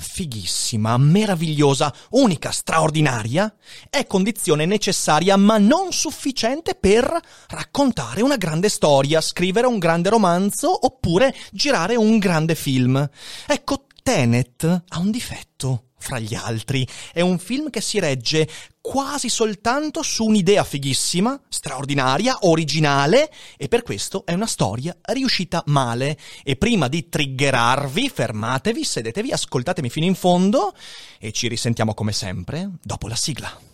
fighissima, 0.00 0.96
meravigliosa, 0.96 1.94
unica, 2.10 2.50
straordinaria, 2.50 3.54
è 3.88 4.06
condizione 4.06 4.66
necessaria 4.66 5.36
ma 5.36 5.58
non 5.58 5.92
sufficiente 5.92 6.74
per 6.74 7.08
raccontare 7.48 8.22
una 8.22 8.36
grande 8.36 8.68
storia, 8.68 9.20
scrivere 9.20 9.66
un 9.66 9.78
grande 9.78 10.08
romanzo 10.08 10.86
oppure 10.86 11.34
girare 11.52 11.96
un 11.96 12.18
grande 12.18 12.54
film. 12.54 13.08
Ecco, 13.46 13.86
Tenet 14.02 14.82
ha 14.88 14.98
un 14.98 15.10
difetto 15.10 15.89
fra 16.00 16.18
gli 16.18 16.34
altri. 16.34 16.86
È 17.12 17.20
un 17.20 17.38
film 17.38 17.70
che 17.70 17.80
si 17.80 18.00
regge 18.00 18.48
quasi 18.80 19.28
soltanto 19.28 20.02
su 20.02 20.24
un'idea 20.24 20.64
fighissima, 20.64 21.38
straordinaria, 21.48 22.38
originale 22.40 23.30
e 23.56 23.68
per 23.68 23.82
questo 23.82 24.24
è 24.24 24.32
una 24.32 24.46
storia 24.46 24.96
riuscita 25.02 25.62
male. 25.66 26.18
E 26.42 26.56
prima 26.56 26.88
di 26.88 27.08
triggerarvi, 27.08 28.08
fermatevi, 28.08 28.82
sedetevi, 28.82 29.30
ascoltatemi 29.30 29.90
fino 29.90 30.06
in 30.06 30.14
fondo 30.14 30.74
e 31.18 31.30
ci 31.30 31.46
risentiamo 31.46 31.94
come 31.94 32.12
sempre 32.12 32.70
dopo 32.82 33.06
la 33.06 33.16
sigla. 33.16 33.69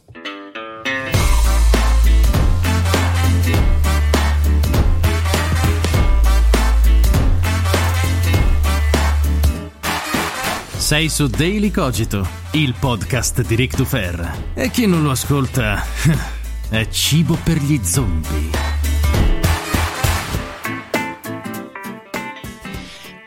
Sei 10.86 11.08
su 11.08 11.26
Daily 11.26 11.72
Cogito, 11.72 12.24
il 12.52 12.72
podcast 12.78 13.44
di 13.44 13.56
Rick 13.56 13.74
Dufer. 13.74 14.52
E 14.54 14.70
chi 14.70 14.86
non 14.86 15.02
lo 15.02 15.10
ascolta 15.10 15.82
è 16.70 16.86
cibo 16.90 17.36
per 17.42 17.56
gli 17.56 17.80
zombie. 17.82 18.50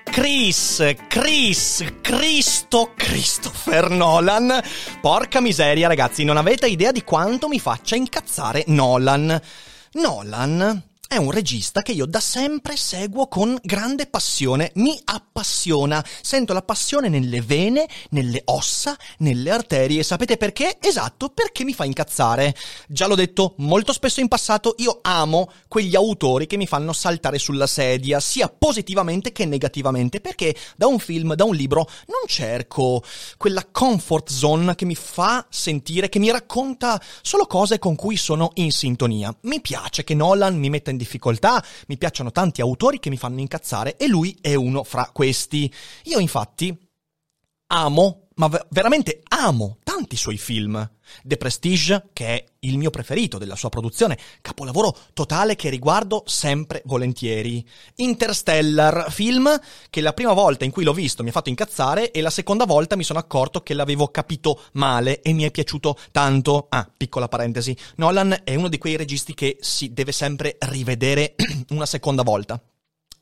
Chris, 0.05 0.95
Chris, 1.09 1.85
Cristo, 1.99 2.93
Christopher 2.95 3.89
Nolan. 3.89 4.61
Porca 5.01 5.41
miseria, 5.41 5.89
ragazzi, 5.89 6.23
non 6.23 6.37
avete 6.37 6.69
idea 6.69 6.93
di 6.93 7.03
quanto 7.03 7.49
mi 7.49 7.59
faccia 7.59 7.97
incazzare 7.97 8.63
Nolan. 8.67 9.37
Nolan 9.95 10.88
è 11.11 11.17
un 11.17 11.31
regista 11.31 11.81
che 11.81 11.91
io 11.91 12.05
da 12.05 12.19
sempre 12.19 12.77
seguo 12.77 13.27
con 13.27 13.57
grande 13.63 14.05
passione, 14.05 14.71
mi 14.75 14.95
appassiona, 15.05 16.05
sento 16.21 16.53
la 16.53 16.61
passione 16.61 17.09
nelle 17.09 17.41
vene, 17.41 17.89
nelle 18.11 18.43
ossa, 18.45 18.95
nelle 19.17 19.49
arterie. 19.49 20.03
Sapete 20.03 20.37
perché? 20.37 20.77
Esatto, 20.79 21.29
perché 21.29 21.63
mi 21.63 21.73
fa 21.73 21.83
incazzare. 21.83 22.55
Già 22.87 23.07
l'ho 23.07 23.15
detto 23.15 23.55
molto 23.57 23.91
spesso 23.91 24.19
in 24.19 24.27
passato, 24.27 24.75
io 24.77 24.99
amo 25.01 25.51
quegli 25.67 25.95
autori 25.95 26.45
che 26.45 26.57
mi 26.57 26.67
fanno 26.67 26.93
saltare 26.93 27.39
sulla 27.39 27.65
sedia, 27.65 28.19
sia 28.19 28.47
positivamente 28.47 29.31
che 29.31 29.45
negativamente, 29.45 30.21
perché 30.21 30.55
da 30.75 30.85
un 30.85 30.99
film, 30.99 31.33
da 31.33 31.43
un 31.43 31.55
libro, 31.55 31.89
non 32.05 32.27
cerco 32.27 33.01
quella 33.35 33.65
comfort 33.71 34.29
zone 34.29 34.75
che 34.75 34.85
mi 34.85 34.93
fa 34.93 35.43
sentire, 35.49 36.07
che 36.07 36.19
mi 36.19 36.29
racconta 36.29 37.01
solo 37.23 37.47
cose 37.47 37.79
con 37.79 37.95
cui 37.95 38.15
sono 38.15 38.51
in 38.55 38.71
sintonia. 38.71 39.35
Mi 39.41 39.59
piace 39.59 40.03
che 40.03 40.13
Nolan 40.13 40.55
mi 40.55 40.69
metta 40.69 40.91
in 40.91 40.97
difficoltà, 40.99 41.63
mi 41.87 41.97
piacciono 41.97 42.31
tanti 42.31 42.61
autori 42.61 42.99
che 42.99 43.09
mi 43.09 43.17
fanno 43.17 43.39
incazzare 43.39 43.97
e 43.97 44.07
lui 44.07 44.37
è 44.39 44.53
uno 44.53 44.83
fra 44.83 45.09
questi. 45.11 45.73
Io 46.03 46.19
infatti 46.19 46.77
amo, 47.71 48.28
ma 48.39 48.49
veramente 48.69 49.21
amo 49.27 49.77
tanti 49.83 50.15
suoi 50.15 50.37
film. 50.37 50.89
The 51.23 51.37
Prestige, 51.37 52.09
che 52.13 52.25
è 52.25 52.45
il 52.59 52.77
mio 52.77 52.89
preferito 52.89 53.37
della 53.37 53.55
sua 53.55 53.69
produzione, 53.69 54.17
capolavoro 54.41 54.95
totale 55.13 55.55
che 55.55 55.69
riguardo 55.69 56.23
sempre 56.25 56.81
volentieri. 56.85 57.65
Interstellar, 57.95 59.11
film 59.11 59.59
che 59.89 60.01
la 60.01 60.13
prima 60.13 60.33
volta 60.33 60.63
in 60.63 60.71
cui 60.71 60.83
l'ho 60.85 60.93
visto 60.93 61.21
mi 61.21 61.29
ha 61.29 61.33
fatto 61.33 61.49
incazzare 61.49 62.11
e 62.11 62.21
la 62.21 62.29
seconda 62.29 62.65
volta 62.65 62.95
mi 62.95 63.03
sono 63.03 63.19
accorto 63.19 63.61
che 63.61 63.73
l'avevo 63.73 64.07
capito 64.07 64.61
male 64.73 65.21
e 65.21 65.33
mi 65.33 65.43
è 65.43 65.51
piaciuto 65.51 65.97
tanto. 66.11 66.67
Ah, 66.69 66.89
piccola 66.95 67.27
parentesi, 67.27 67.75
Nolan 67.95 68.41
è 68.45 68.55
uno 68.55 68.69
di 68.69 68.77
quei 68.77 68.95
registi 68.95 69.33
che 69.33 69.57
si 69.59 69.91
deve 69.91 70.13
sempre 70.13 70.57
rivedere 70.59 71.35
una 71.69 71.85
seconda 71.85 72.23
volta. 72.23 72.61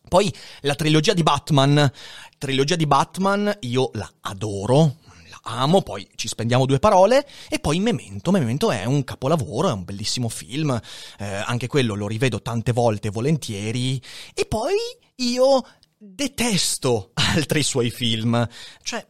Poi 0.08 0.34
la 0.62 0.76
trilogia 0.76 1.14
di 1.14 1.24
Batman, 1.24 1.92
trilogia 2.38 2.76
di 2.76 2.88
Batman 2.88 3.58
io 3.62 3.90
la 3.94 4.10
adoro, 4.22 4.96
amo, 5.44 5.82
poi 5.82 6.08
ci 6.16 6.28
spendiamo 6.28 6.66
due 6.66 6.80
parole, 6.80 7.28
e 7.50 7.60
poi 7.60 7.80
Memento. 7.80 8.32
Memento 8.32 8.72
è 8.72 8.86
un 8.86 9.04
capolavoro, 9.04 9.70
è 9.70 9.74
un 9.74 9.84
bellissimo 9.84 10.30
film, 10.30 10.80
eh, 11.20 11.26
anche 11.26 11.68
quello 11.68 11.96
lo 11.96 12.08
rivedo 12.08 12.42
tante 12.42 12.72
volte 12.72 13.10
volentieri, 13.10 14.02
e 14.34 14.46
poi 14.46 14.76
io 15.16 15.66
detesto 15.98 17.12
altri 17.36 17.64
suoi 17.64 17.90
film, 17.90 18.48
cioè 18.84 19.06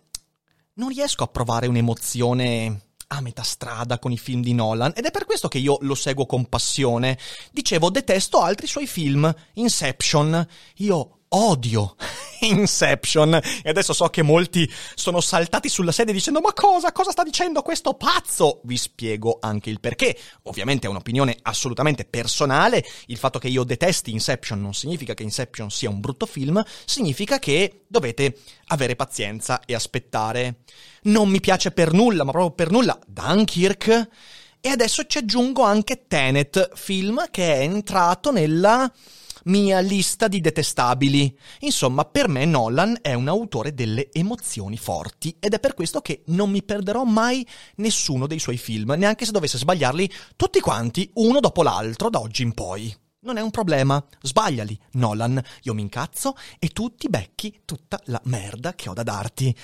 non 0.76 0.90
riesco 0.90 1.24
a 1.24 1.28
provare 1.28 1.68
un'emozione 1.68 2.82
a 3.08 3.22
metà 3.22 3.44
strada 3.44 4.00
con 4.00 4.12
i 4.12 4.18
film 4.18 4.42
di 4.42 4.54
Nolan 4.54 4.92
ed 4.96 5.06
è 5.06 5.12
per 5.12 5.26
questo 5.26 5.48
che 5.48 5.60
io 5.60 5.78
lo 5.82 5.96
seguo 5.96 6.26
con 6.26 6.48
passione. 6.48 7.18
Dicevo, 7.52 7.90
detesto 7.90 8.42
altri 8.42 8.68
suoi 8.68 8.88
film. 8.88 9.34
Inception. 9.54 10.46
Io 10.78 11.17
odio 11.30 11.96
Inception. 12.42 13.34
E 13.64 13.70
adesso 13.70 13.94
so 13.94 14.08
che 14.10 14.22
molti 14.22 14.72
sono 14.96 15.22
saltati 15.22 15.70
sulla 15.70 15.92
sedia 15.92 16.14
dicendo: 16.14 16.42
Ma 16.42 16.54
cosa? 16.54 16.92
Cosa 16.92 17.12
sta 17.12 17.24
dicendo 17.24 17.62
questo 17.62 17.94
pazzo? 17.94 18.62
Vi 18.64 18.78
spiego 18.78 19.38
anche 19.42 19.70
il 19.70 19.80
perché. 19.80 20.18
Ovviamente 20.44 20.88
è 20.88 20.90
un'opinione 20.90 21.38
assolutamente 21.44 22.06
personale. 22.06 22.86
Il 23.08 23.18
fatto 23.18 23.40
che 23.40 23.48
io 23.48 23.64
detesti 23.64 24.12
Inception 24.12 24.62
non 24.62 24.74
significa 24.74 25.14
che 25.14 25.24
Inception 25.24 25.70
sia 25.70 25.90
un 25.90 26.00
brutto 26.00 26.26
film, 26.26 26.64
significa 26.86 27.40
che 27.40 27.84
dovete 27.88 28.38
avere 28.68 28.96
pazienza 28.96 29.62
e 29.66 29.74
aspettare. 29.74 30.62
Non 31.04 31.30
mi 31.30 31.40
piace 31.40 31.72
per 31.72 31.94
nulla, 31.94 32.24
ma 32.24 32.32
proprio 32.32 32.54
per 32.54 32.72
nulla, 32.72 33.00
Dunkirk. 33.06 34.10
E 34.60 34.70
adesso 34.70 35.06
ci 35.06 35.20
aggiungo 35.20 35.64
anche 35.64 36.08
Tenet, 36.08 36.72
film 36.76 37.28
che 37.32 37.56
è 37.56 37.60
entrato 37.62 38.32
nella 38.32 38.92
mia 39.48 39.80
lista 39.80 40.28
di 40.28 40.40
detestabili. 40.40 41.38
Insomma, 41.60 42.06
per 42.06 42.30
me 42.30 42.46
Nolan 42.46 42.98
è 43.02 43.14
un 43.14 43.28
autore 43.28 43.74
delle 43.74 44.10
emozioni 44.12 44.78
forti 44.78 45.36
ed 45.40 45.54
è 45.54 45.60
per 45.60 45.74
questo 45.74 46.00
che 46.02 46.24
non 46.28 46.50
mi 46.50 46.64
perderò 46.64 47.04
mai 47.04 47.46
nessuno 47.76 48.28
dei 48.28 48.40
suoi 48.40 48.58
film, 48.58 48.94
neanche 48.98 49.26
se 49.26 49.32
dovesse 49.32 49.58
sbagliarli 49.58 50.12
tutti 50.36 50.60
quanti, 50.60 51.10
uno 51.16 51.40
dopo 51.40 51.64
l'altro, 51.64 52.10
da 52.10 52.20
oggi 52.20 52.44
in 52.44 52.54
poi. 52.54 52.96
Non 53.20 53.38
è 53.38 53.42
un 53.42 53.52
problema, 53.52 54.04
sbagliali, 54.22 54.80
Nolan, 54.94 55.42
io 55.64 55.74
mi 55.74 55.82
incazzo 55.82 56.36
e 56.60 56.70
tu 56.70 56.96
ti 56.96 57.10
becchi 57.10 57.62
tutta 57.66 58.00
la 58.06 58.22
merda 58.26 58.74
che 58.76 58.90
ho 58.90 58.94
da 58.94 59.04
darti. 59.04 59.56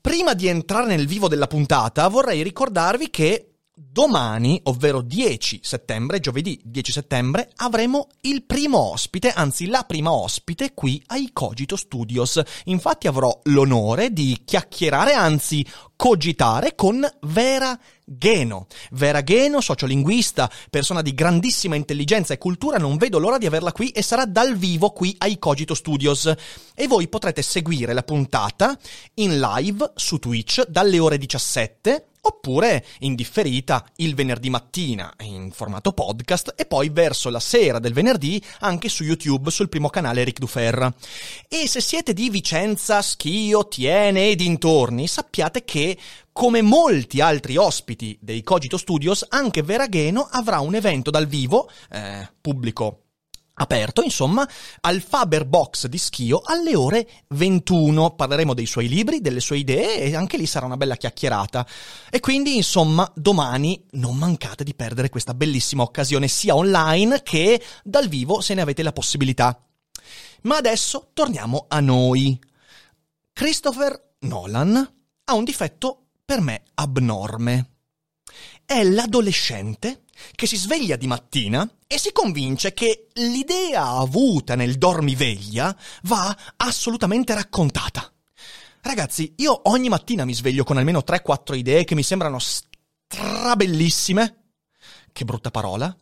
Prima 0.00 0.34
di 0.34 0.48
entrare 0.48 0.86
nel 0.86 1.06
vivo 1.06 1.28
della 1.28 1.46
puntata, 1.46 2.06
vorrei 2.08 2.42
ricordarvi 2.42 3.08
che 3.08 3.53
domani, 3.76 4.60
ovvero 4.64 5.02
10 5.02 5.60
settembre, 5.62 6.20
giovedì 6.20 6.60
10 6.64 6.92
settembre, 6.92 7.50
avremo 7.56 8.06
il 8.22 8.44
primo 8.44 8.92
ospite, 8.92 9.30
anzi 9.30 9.66
la 9.66 9.82
prima 9.82 10.12
ospite 10.12 10.74
qui 10.74 11.02
ai 11.06 11.30
Cogito 11.32 11.76
Studios. 11.76 12.40
Infatti 12.64 13.08
avrò 13.08 13.36
l'onore 13.44 14.12
di 14.12 14.42
chiacchierare, 14.44 15.12
anzi 15.12 15.66
cogitare 15.96 16.74
con 16.76 17.04
Vera 17.22 17.78
Geno. 18.04 18.66
Vera 18.92 19.22
Geno, 19.24 19.60
sociolinguista, 19.60 20.50
persona 20.70 21.02
di 21.02 21.12
grandissima 21.12 21.74
intelligenza 21.74 22.32
e 22.32 22.38
cultura, 22.38 22.78
non 22.78 22.96
vedo 22.96 23.18
l'ora 23.18 23.38
di 23.38 23.46
averla 23.46 23.72
qui 23.72 23.88
e 23.90 24.02
sarà 24.02 24.24
dal 24.24 24.56
vivo 24.56 24.90
qui 24.90 25.14
ai 25.18 25.38
Cogito 25.38 25.74
Studios. 25.74 26.32
E 26.74 26.86
voi 26.86 27.08
potrete 27.08 27.42
seguire 27.42 27.92
la 27.92 28.02
puntata 28.02 28.78
in 29.14 29.40
live 29.40 29.92
su 29.96 30.18
Twitch 30.18 30.64
dalle 30.66 30.98
ore 31.00 31.18
17 31.18 32.06
oppure 32.26 32.84
in 33.00 33.14
differita 33.14 33.84
il 33.96 34.14
venerdì 34.14 34.50
mattina 34.50 35.12
in 35.20 35.50
formato 35.50 35.92
podcast 35.92 36.54
e 36.56 36.66
poi 36.66 36.90
verso 36.90 37.30
la 37.30 37.40
sera 37.40 37.78
del 37.78 37.92
venerdì 37.92 38.42
anche 38.60 38.88
su 38.88 39.04
YouTube 39.04 39.50
sul 39.50 39.68
primo 39.68 39.88
canale 39.88 40.24
Ric 40.24 40.38
Dufer. 40.38 40.92
E 41.48 41.68
se 41.68 41.80
siete 41.80 42.12
di 42.12 42.30
Vicenza, 42.30 43.02
Schio, 43.02 43.68
Tiene 43.68 44.30
e 44.30 44.36
dintorni, 44.36 45.06
sappiate 45.06 45.64
che 45.64 45.96
come 46.32 46.62
molti 46.62 47.20
altri 47.20 47.56
ospiti 47.56 48.18
dei 48.20 48.42
Cogito 48.42 48.76
Studios, 48.76 49.24
anche 49.28 49.62
Veragheno 49.62 50.26
avrà 50.28 50.58
un 50.60 50.74
evento 50.74 51.10
dal 51.10 51.26
vivo, 51.26 51.70
eh, 51.90 52.28
pubblico 52.40 53.03
aperto, 53.54 54.02
insomma, 54.02 54.48
al 54.80 55.00
Faber 55.00 55.46
Box 55.46 55.86
di 55.86 55.98
Schio 55.98 56.40
alle 56.44 56.74
ore 56.74 57.08
21. 57.28 58.14
Parleremo 58.14 58.54
dei 58.54 58.66
suoi 58.66 58.88
libri, 58.88 59.20
delle 59.20 59.40
sue 59.40 59.58
idee 59.58 60.00
e 60.00 60.16
anche 60.16 60.36
lì 60.36 60.46
sarà 60.46 60.66
una 60.66 60.76
bella 60.76 60.96
chiacchierata. 60.96 61.66
E 62.10 62.20
quindi, 62.20 62.56
insomma, 62.56 63.10
domani 63.14 63.84
non 63.92 64.16
mancate 64.16 64.64
di 64.64 64.74
perdere 64.74 65.08
questa 65.08 65.34
bellissima 65.34 65.82
occasione 65.82 66.28
sia 66.28 66.54
online 66.56 67.22
che 67.22 67.62
dal 67.82 68.08
vivo 68.08 68.40
se 68.40 68.54
ne 68.54 68.62
avete 68.62 68.82
la 68.82 68.92
possibilità. 68.92 69.58
Ma 70.42 70.56
adesso 70.56 71.10
torniamo 71.12 71.66
a 71.68 71.80
noi. 71.80 72.38
Christopher 73.32 74.14
Nolan 74.20 74.92
ha 75.24 75.34
un 75.34 75.44
difetto 75.44 76.06
per 76.24 76.40
me 76.40 76.62
abnorme. 76.74 77.70
È 78.64 78.82
l'adolescente 78.82 80.03
che 80.34 80.46
si 80.46 80.56
sveglia 80.56 80.96
di 80.96 81.06
mattina 81.06 81.68
e 81.86 81.98
si 81.98 82.12
convince 82.12 82.72
che 82.72 83.08
l'idea 83.14 83.88
avuta 83.88 84.54
nel 84.54 84.76
dormiveglia 84.76 85.76
va 86.02 86.36
assolutamente 86.56 87.34
raccontata. 87.34 88.10
Ragazzi, 88.82 89.34
io 89.38 89.68
ogni 89.70 89.88
mattina 89.88 90.24
mi 90.24 90.34
sveglio 90.34 90.64
con 90.64 90.76
almeno 90.76 91.02
3-4 91.06 91.56
idee 91.56 91.84
che 91.84 91.94
mi 91.94 92.02
sembrano 92.02 92.38
strabellissime. 92.38 94.42
Che 95.12 95.24
brutta 95.24 95.50
parola. 95.50 95.96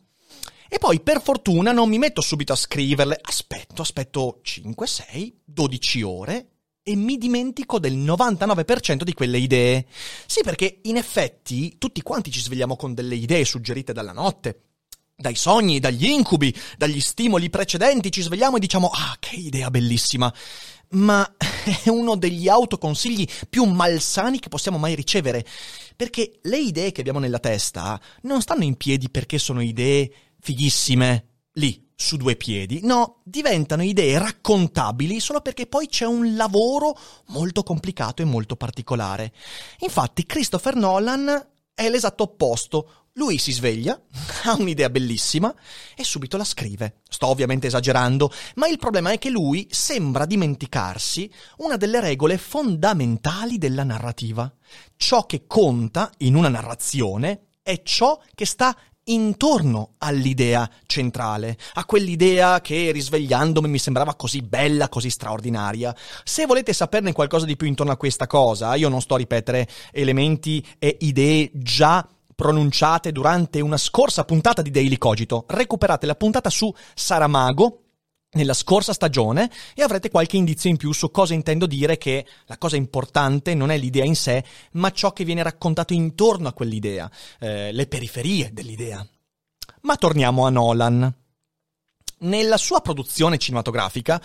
E 0.67 0.79
poi 0.79 0.99
per 1.01 1.21
fortuna 1.21 1.71
non 1.71 1.87
mi 1.87 1.97
metto 1.97 2.21
subito 2.21 2.51
a 2.51 2.57
scriverle. 2.57 3.19
Aspetto, 3.21 3.83
aspetto 3.83 4.39
5, 4.41 4.87
6, 4.87 5.41
12 5.45 6.01
ore 6.01 6.52
e 6.83 6.95
mi 6.97 7.17
dimentico 7.17 7.79
del 7.79 7.97
99% 7.97 9.03
di 9.03 9.13
quelle 9.13 9.37
idee. 9.37 9.85
Sì, 10.25 10.41
perché 10.43 10.79
in 10.83 10.97
effetti 10.97 11.77
tutti 11.77 12.01
quanti 12.01 12.29
ci 12.29 12.41
svegliamo 12.41 12.75
con 12.75 12.93
delle 12.93 13.15
idee 13.15 13.45
suggerite 13.45 13.93
dalla 13.93 14.11
notte. 14.11 14.61
Dai 15.15 15.35
sogni, 15.35 15.79
dagli 15.79 16.05
incubi, 16.05 16.53
dagli 16.75 16.99
stimoli 16.99 17.49
precedenti 17.49 18.11
ci 18.11 18.21
svegliamo 18.21 18.57
e 18.57 18.59
diciamo 18.59 18.89
ah, 18.89 19.15
che 19.19 19.37
idea 19.37 19.69
bellissima. 19.71 20.33
Ma 20.89 21.35
è 21.83 21.87
uno 21.87 22.15
degli 22.17 22.49
autoconsigli 22.49 23.25
più 23.49 23.63
malsani 23.63 24.39
che 24.39 24.49
possiamo 24.49 24.77
mai 24.77 24.95
ricevere, 24.95 25.45
perché 25.95 26.39
le 26.41 26.59
idee 26.59 26.91
che 26.91 26.99
abbiamo 26.99 27.19
nella 27.19 27.39
testa 27.39 27.99
non 28.23 28.41
stanno 28.41 28.63
in 28.63 28.75
piedi 28.75 29.09
perché 29.09 29.37
sono 29.37 29.61
idee 29.61 30.11
fighissime, 30.41 31.32
lì, 31.53 31.89
su 31.95 32.17
due 32.17 32.35
piedi, 32.35 32.81
no, 32.83 33.21
diventano 33.23 33.83
idee 33.83 34.17
raccontabili 34.17 35.19
solo 35.19 35.41
perché 35.41 35.67
poi 35.67 35.87
c'è 35.87 36.05
un 36.05 36.35
lavoro 36.35 36.97
molto 37.27 37.63
complicato 37.63 38.21
e 38.21 38.25
molto 38.25 38.55
particolare. 38.55 39.31
Infatti 39.79 40.25
Christopher 40.25 40.75
Nolan 40.75 41.47
è 41.73 41.89
l'esatto 41.89 42.23
opposto. 42.23 42.89
Lui 43.13 43.37
si 43.37 43.51
sveglia, 43.51 43.99
ha 44.45 44.55
un'idea 44.55 44.89
bellissima 44.89 45.53
e 45.95 46.03
subito 46.03 46.35
la 46.35 46.43
scrive. 46.43 47.01
Sto 47.07 47.27
ovviamente 47.27 47.67
esagerando, 47.67 48.31
ma 48.55 48.67
il 48.67 48.79
problema 48.79 49.11
è 49.11 49.19
che 49.19 49.29
lui 49.29 49.67
sembra 49.69 50.25
dimenticarsi 50.25 51.31
una 51.57 51.77
delle 51.77 51.99
regole 51.99 52.37
fondamentali 52.37 53.57
della 53.57 53.83
narrativa. 53.83 54.51
Ciò 54.97 55.25
che 55.25 55.45
conta 55.45 56.11
in 56.19 56.35
una 56.35 56.49
narrazione 56.49 57.49
è 57.61 57.81
ciò 57.83 58.19
che 58.35 58.45
sta 58.45 58.75
intorno 59.05 59.95
all'idea 59.97 60.69
centrale, 60.85 61.57
a 61.73 61.85
quell'idea 61.85 62.61
che 62.61 62.91
risvegliandomi 62.91 63.67
mi 63.67 63.79
sembrava 63.79 64.15
così 64.15 64.41
bella, 64.41 64.89
così 64.89 65.09
straordinaria. 65.09 65.95
Se 66.23 66.45
volete 66.45 66.73
saperne 66.73 67.11
qualcosa 67.11 67.45
di 67.45 67.55
più 67.55 67.67
intorno 67.67 67.91
a 67.91 67.97
questa 67.97 68.27
cosa, 68.27 68.75
io 68.75 68.89
non 68.89 69.01
sto 69.01 69.15
a 69.15 69.17
ripetere 69.17 69.67
elementi 69.91 70.65
e 70.79 70.97
idee 71.01 71.49
già 71.53 72.07
pronunciate 72.35 73.11
durante 73.11 73.61
una 73.61 73.77
scorsa 73.77 74.25
puntata 74.25 74.61
di 74.61 74.71
Daily 74.71 74.97
Cogito. 74.97 75.45
Recuperate 75.47 76.05
la 76.05 76.15
puntata 76.15 76.49
su 76.49 76.73
Saramago, 76.95 77.82
nella 78.33 78.53
scorsa 78.53 78.93
stagione 78.93 79.49
e 79.75 79.83
avrete 79.83 80.09
qualche 80.09 80.37
indizio 80.37 80.69
in 80.69 80.77
più 80.77 80.91
su 80.91 81.11
cosa 81.11 81.33
intendo 81.33 81.65
dire 81.65 81.97
che 81.97 82.25
la 82.45 82.57
cosa 82.57 82.75
importante 82.75 83.53
non 83.53 83.71
è 83.71 83.77
l'idea 83.77 84.05
in 84.05 84.15
sé, 84.15 84.43
ma 84.73 84.91
ciò 84.91 85.13
che 85.13 85.23
viene 85.23 85.43
raccontato 85.43 85.93
intorno 85.93 86.47
a 86.47 86.53
quell'idea, 86.53 87.09
eh, 87.39 87.71
le 87.71 87.87
periferie 87.87 88.51
dell'idea. 88.53 89.05
Ma 89.81 89.95
torniamo 89.95 90.45
a 90.45 90.49
Nolan. 90.49 91.13
Nella 92.19 92.57
sua 92.57 92.79
produzione 92.79 93.37
cinematografica, 93.37 94.21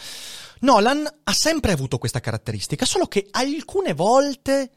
Nolan 0.61 1.05
ha 1.25 1.33
sempre 1.33 1.73
avuto 1.73 1.99
questa 1.99 2.21
caratteristica, 2.21 2.85
solo 2.85 3.07
che 3.07 3.27
alcune 3.33 3.93
volte 3.93 4.71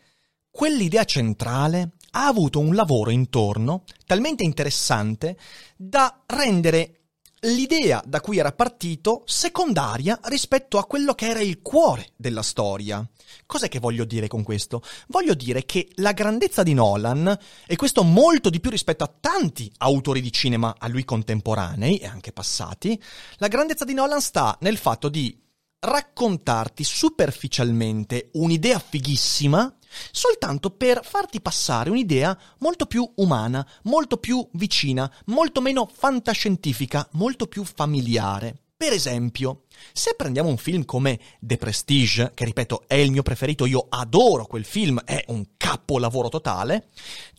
quell'idea 0.49 1.05
centrale 1.05 1.91
ha 2.11 2.25
avuto 2.25 2.59
un 2.59 2.75
lavoro 2.75 3.09
intorno 3.09 3.83
talmente 4.05 4.43
interessante 4.43 5.37
da 5.77 6.23
rendere 6.25 7.00
l'idea 7.41 8.03
da 8.05 8.21
cui 8.21 8.37
era 8.37 8.51
partito 8.51 9.23
secondaria 9.25 10.19
rispetto 10.23 10.77
a 10.77 10.85
quello 10.85 11.15
che 11.15 11.27
era 11.27 11.39
il 11.39 11.61
cuore 11.61 12.09
della 12.15 12.43
storia. 12.43 13.07
Cos'è 13.45 13.67
che 13.67 13.79
voglio 13.79 14.05
dire 14.05 14.27
con 14.27 14.43
questo? 14.43 14.83
Voglio 15.07 15.33
dire 15.33 15.65
che 15.65 15.89
la 15.95 16.11
grandezza 16.11 16.61
di 16.63 16.73
Nolan, 16.73 17.37
e 17.65 17.75
questo 17.75 18.03
molto 18.03 18.49
di 18.49 18.59
più 18.59 18.69
rispetto 18.69 19.03
a 19.03 19.13
tanti 19.19 19.71
autori 19.77 20.21
di 20.21 20.31
cinema 20.31 20.75
a 20.77 20.87
lui 20.87 21.03
contemporanei 21.03 21.97
e 21.97 22.05
anche 22.05 22.31
passati, 22.31 23.01
la 23.37 23.47
grandezza 23.47 23.85
di 23.85 23.93
Nolan 23.93 24.21
sta 24.21 24.57
nel 24.61 24.77
fatto 24.77 25.09
di 25.09 25.35
raccontarti 25.83 26.83
superficialmente 26.83 28.29
un'idea 28.33 28.77
fighissima 28.77 29.75
soltanto 30.11 30.69
per 30.69 31.01
farti 31.03 31.41
passare 31.41 31.89
un'idea 31.89 32.37
molto 32.59 32.85
più 32.85 33.09
umana, 33.15 33.67
molto 33.83 34.17
più 34.17 34.47
vicina, 34.53 35.11
molto 35.25 35.59
meno 35.59 35.89
fantascientifica, 35.91 37.07
molto 37.13 37.47
più 37.47 37.63
familiare. 37.63 38.55
Per 38.77 38.93
esempio, 38.93 39.63
se 39.91 40.13
prendiamo 40.15 40.49
un 40.49 40.57
film 40.57 40.85
come 40.85 41.19
The 41.39 41.57
Prestige, 41.57 42.31
che 42.33 42.45
ripeto 42.45 42.83
è 42.87 42.95
il 42.95 43.11
mio 43.11 43.21
preferito, 43.21 43.65
io 43.65 43.87
adoro 43.89 44.45
quel 44.45 44.65
film, 44.65 45.01
è 45.03 45.23
un 45.27 45.43
capolavoro 45.57 46.29
totale, 46.29 46.87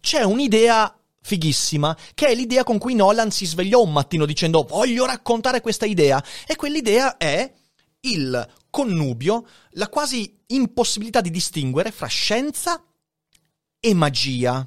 c'è 0.00 0.22
un'idea 0.22 0.96
fighissima, 1.20 1.96
che 2.14 2.26
è 2.26 2.34
l'idea 2.34 2.64
con 2.64 2.78
cui 2.78 2.94
Nolan 2.94 3.30
si 3.30 3.46
svegliò 3.46 3.82
un 3.82 3.92
mattino 3.92 4.26
dicendo 4.26 4.64
voglio 4.68 5.06
raccontare 5.06 5.60
questa 5.60 5.86
idea, 5.86 6.22
e 6.46 6.54
quell'idea 6.54 7.16
è 7.16 7.52
il 8.02 8.48
connubio, 8.70 9.46
la 9.72 9.88
quasi 9.88 10.42
impossibilità 10.46 11.20
di 11.20 11.30
distinguere 11.30 11.90
fra 11.90 12.06
scienza 12.06 12.82
e 13.78 13.94
magia. 13.94 14.66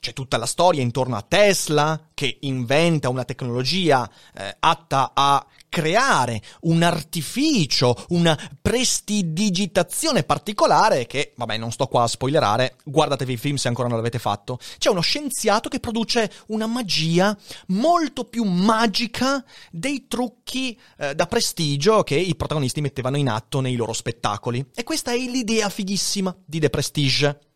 C'è 0.00 0.12
tutta 0.12 0.36
la 0.36 0.46
storia 0.46 0.82
intorno 0.82 1.16
a 1.16 1.24
Tesla 1.26 2.08
che 2.14 2.38
inventa 2.40 3.08
una 3.08 3.24
tecnologia 3.24 4.08
eh, 4.34 4.56
atta 4.60 5.12
a 5.14 5.44
creare 5.72 6.42
un 6.62 6.82
artificio, 6.82 7.96
una 8.10 8.38
prestidigitazione 8.60 10.22
particolare 10.22 11.06
che, 11.06 11.32
vabbè, 11.34 11.56
non 11.56 11.72
sto 11.72 11.86
qua 11.86 12.02
a 12.02 12.06
spoilerare, 12.06 12.76
guardatevi 12.84 13.32
il 13.32 13.38
film 13.38 13.56
se 13.56 13.68
ancora 13.68 13.88
non 13.88 13.96
l'avete 13.96 14.18
fatto. 14.18 14.58
C'è 14.76 14.90
uno 14.90 15.00
scienziato 15.00 15.70
che 15.70 15.80
produce 15.80 16.30
una 16.48 16.66
magia 16.66 17.34
molto 17.68 18.24
più 18.24 18.44
magica 18.44 19.42
dei 19.70 20.06
trucchi 20.08 20.78
eh, 20.98 21.14
da 21.14 21.26
prestigio 21.26 22.02
che 22.02 22.16
i 22.16 22.36
protagonisti 22.36 22.82
mettevano 22.82 23.16
in 23.16 23.30
atto 23.30 23.60
nei 23.60 23.74
loro 23.74 23.94
spettacoli. 23.94 24.72
E 24.74 24.84
questa 24.84 25.12
è 25.12 25.16
l'idea 25.16 25.70
fighissima 25.70 26.36
di 26.44 26.60
The 26.60 26.68
Prestige. 26.68 27.51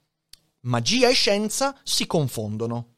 Magia 0.67 1.09
e 1.09 1.15
scienza 1.15 1.79
si 1.83 2.07
confondono. 2.07 2.97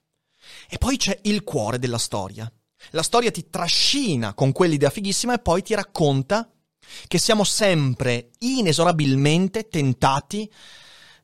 E 0.69 0.79
poi 0.79 0.97
c'è 0.97 1.19
il 1.25 1.45
cuore 1.45 1.79
della 1.79 1.99
storia. 1.99 2.51
La 2.91 3.03
storia 3.03 3.31
ti 3.31 3.51
trascina 3.51 4.35
con 4.35 4.53
quell'idea 4.53 4.91
fighissima 4.91 5.35
e 5.35 5.39
poi 5.39 5.63
ti 5.63 5.75
racconta 5.75 6.51
che 7.07 7.19
siamo 7.19 7.45
sempre 7.45 8.31
inesorabilmente 8.39 9.69
tentati 9.69 10.51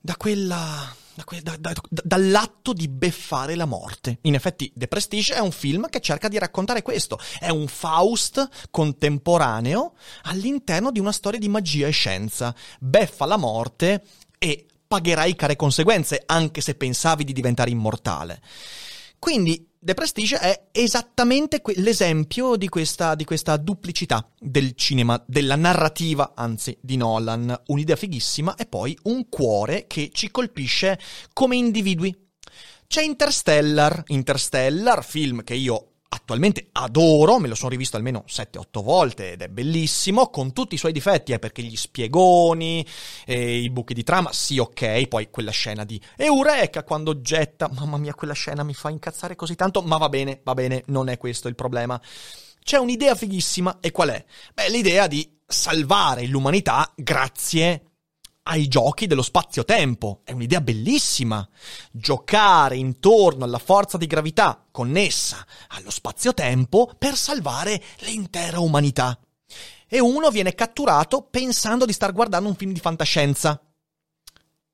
da 0.00 0.16
quella 0.16 0.94
da 1.14 1.40
da- 1.42 1.56
da- 1.56 2.02
dall'atto 2.02 2.72
di 2.72 2.88
beffare 2.88 3.54
la 3.54 3.66
morte. 3.66 4.18
In 4.22 4.34
effetti, 4.34 4.72
The 4.74 4.88
Prestige 4.88 5.34
è 5.34 5.38
un 5.38 5.52
film 5.52 5.88
che 5.88 6.00
cerca 6.00 6.26
di 6.26 6.38
raccontare 6.38 6.82
questo. 6.82 7.18
È 7.38 7.48
un 7.48 7.68
Faust 7.68 8.66
contemporaneo 8.70 9.94
all'interno 10.22 10.90
di 10.90 10.98
una 10.98 11.12
storia 11.12 11.38
di 11.38 11.48
magia 11.48 11.86
e 11.86 11.92
scienza. 11.92 12.54
Beffa 12.80 13.26
la 13.26 13.36
morte 13.36 14.04
e 14.38 14.66
pagherai 14.94 15.34
care 15.34 15.56
conseguenze, 15.56 16.22
anche 16.24 16.60
se 16.60 16.76
pensavi 16.76 17.24
di 17.24 17.32
diventare 17.32 17.70
immortale. 17.70 18.40
Quindi 19.18 19.70
The 19.80 19.94
Prestige 19.94 20.38
è 20.38 20.66
esattamente 20.70 21.60
que- 21.60 21.74
l'esempio 21.78 22.54
di 22.54 22.68
questa, 22.68 23.16
di 23.16 23.24
questa 23.24 23.56
duplicità 23.56 24.30
del 24.38 24.74
cinema, 24.76 25.20
della 25.26 25.56
narrativa, 25.56 26.32
anzi, 26.36 26.78
di 26.80 26.96
Nolan. 26.96 27.62
Un'idea 27.66 27.96
fighissima 27.96 28.54
e 28.54 28.66
poi 28.66 28.96
un 29.04 29.28
cuore 29.28 29.86
che 29.88 30.10
ci 30.12 30.30
colpisce 30.30 30.98
come 31.32 31.56
individui. 31.56 32.16
C'è 32.86 33.02
Interstellar, 33.02 34.04
Interstellar, 34.06 35.04
film 35.04 35.42
che 35.42 35.54
io 35.54 35.93
attualmente 36.24 36.68
adoro, 36.72 37.38
me 37.38 37.48
lo 37.48 37.54
sono 37.54 37.68
rivisto 37.68 37.98
almeno 37.98 38.24
7-8 38.26 38.82
volte 38.82 39.32
ed 39.32 39.42
è 39.42 39.48
bellissimo, 39.48 40.30
con 40.30 40.54
tutti 40.54 40.74
i 40.74 40.78
suoi 40.78 40.92
difetti, 40.92 41.32
eh, 41.32 41.38
perché 41.38 41.62
gli 41.62 41.76
spiegoni, 41.76 42.84
eh, 43.26 43.58
i 43.58 43.68
buchi 43.68 43.92
di 43.92 44.02
trama, 44.02 44.32
sì 44.32 44.58
ok, 44.58 45.06
poi 45.06 45.28
quella 45.30 45.50
scena 45.50 45.84
di 45.84 46.00
Eureka 46.16 46.82
quando 46.82 47.20
getta, 47.20 47.68
mamma 47.70 47.98
mia 47.98 48.14
quella 48.14 48.32
scena 48.32 48.62
mi 48.62 48.72
fa 48.72 48.88
incazzare 48.88 49.36
così 49.36 49.54
tanto, 49.54 49.82
ma 49.82 49.98
va 49.98 50.08
bene, 50.08 50.40
va 50.42 50.54
bene, 50.54 50.82
non 50.86 51.10
è 51.10 51.18
questo 51.18 51.48
il 51.48 51.54
problema. 51.54 52.00
C'è 52.62 52.78
un'idea 52.78 53.14
fighissima 53.14 53.76
e 53.80 53.92
qual 53.92 54.08
è? 54.08 54.24
Beh, 54.54 54.70
l'idea 54.70 55.06
di 55.06 55.30
salvare 55.46 56.26
l'umanità 56.26 56.90
grazie 56.96 57.93
ai 58.44 58.68
giochi 58.68 59.06
dello 59.06 59.22
spazio-tempo. 59.22 60.20
È 60.24 60.32
un'idea 60.32 60.60
bellissima. 60.60 61.46
Giocare 61.90 62.76
intorno 62.76 63.44
alla 63.44 63.58
forza 63.58 63.96
di 63.96 64.06
gravità 64.06 64.64
connessa 64.70 65.44
allo 65.68 65.90
spazio-tempo 65.90 66.94
per 66.98 67.16
salvare 67.16 67.82
l'intera 68.00 68.60
umanità. 68.60 69.18
E 69.86 70.00
uno 70.00 70.30
viene 70.30 70.54
catturato 70.54 71.22
pensando 71.22 71.84
di 71.84 71.92
star 71.92 72.12
guardando 72.12 72.48
un 72.48 72.56
film 72.56 72.72
di 72.72 72.80
fantascienza. 72.80 73.60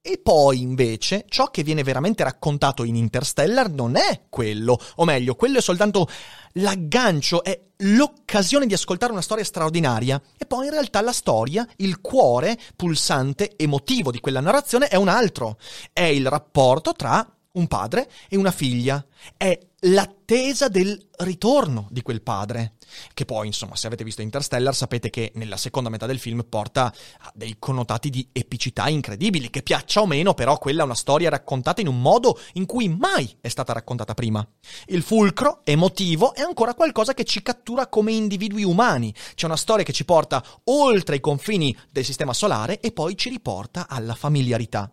E 0.03 0.19
poi, 0.23 0.63
invece, 0.63 1.27
ciò 1.29 1.51
che 1.51 1.63
viene 1.63 1.83
veramente 1.83 2.25
raccontato 2.25 2.85
in 2.85 2.97
Interstellar 2.97 3.71
non 3.71 3.97
è 3.97 4.23
quello, 4.31 4.79
o 4.97 5.05
meglio, 5.05 5.35
quello 5.35 5.59
è 5.59 5.61
soltanto 5.61 6.09
l'aggancio, 6.53 7.45
è 7.45 7.61
l'occasione 7.77 8.65
di 8.65 8.73
ascoltare 8.73 9.13
una 9.13 9.21
storia 9.21 9.45
straordinaria. 9.45 10.19
E 10.39 10.47
poi, 10.47 10.65
in 10.65 10.71
realtà, 10.73 11.03
la 11.03 11.13
storia, 11.13 11.69
il 11.77 12.01
cuore 12.01 12.59
pulsante, 12.77 13.53
emotivo 13.57 14.11
di 14.11 14.21
quella 14.21 14.41
narrazione 14.41 14.89
è 14.89 14.97
un 14.97 15.09
altro. 15.09 15.59
È 15.93 16.05
il 16.05 16.27
rapporto 16.27 16.95
tra 16.95 17.27
un 17.53 17.67
padre 17.67 18.09
e 18.29 18.37
una 18.37 18.53
figlia. 18.53 19.05
È 19.37 19.59
l'attesa 19.85 20.69
del 20.69 21.09
ritorno 21.19 21.89
di 21.91 22.03
quel 22.03 22.23
padre. 22.23 22.75
Che 23.15 23.25
poi, 23.25 23.47
insomma, 23.47 23.77
se 23.77 23.87
avete 23.87 24.05
visto 24.05 24.23
Interstellar, 24.23 24.75
sapete 24.75 25.11
che 25.11 25.33
nella 25.37 25.57
seconda 25.57 25.89
metà 25.89 26.07
del 26.07 26.19
film 26.19 26.45
porta 26.49 26.93
a 27.21 27.33
dei 27.35 27.57
connotati 27.59 28.11
di 28.11 28.29
epicità 28.33 28.89
incredibili. 28.89 29.51
Che 29.51 29.63
piaccia 29.63 30.01
o 30.01 30.07
meno, 30.07 30.35
però, 30.35 30.59
quella 30.59 30.83
è 30.83 30.85
una 30.85 30.95
storia 30.95 31.31
raccontata 31.31 31.81
in 31.81 31.89
un 31.89 32.01
modo 32.01 32.39
in 32.55 32.67
cui 32.67 32.89
mai 32.89 33.37
è 33.41 33.49
stata 33.49 33.73
raccontata 33.73 34.15
prima. 34.15 34.47
Il 34.87 35.03
fulcro 35.03 35.61
emotivo 35.65 36.35
è 36.35 36.43
ancora 36.43 36.75
qualcosa 36.75 37.15
che 37.15 37.25
ci 37.25 37.43
cattura 37.43 37.89
come 37.89 38.13
individui 38.13 38.65
umani. 38.65 39.15
C'è 39.35 39.47
una 39.47 39.57
storia 39.57 39.85
che 39.85 39.93
ci 39.93 40.05
porta 40.05 40.45
oltre 40.65 41.17
i 41.17 41.21
confini 41.21 41.77
del 41.91 42.05
sistema 42.05 42.33
solare 42.33 42.81
e 42.81 42.93
poi 42.93 43.17
ci 43.17 43.29
riporta 43.29 43.89
alla 43.89 44.15
familiarità. 44.15 44.93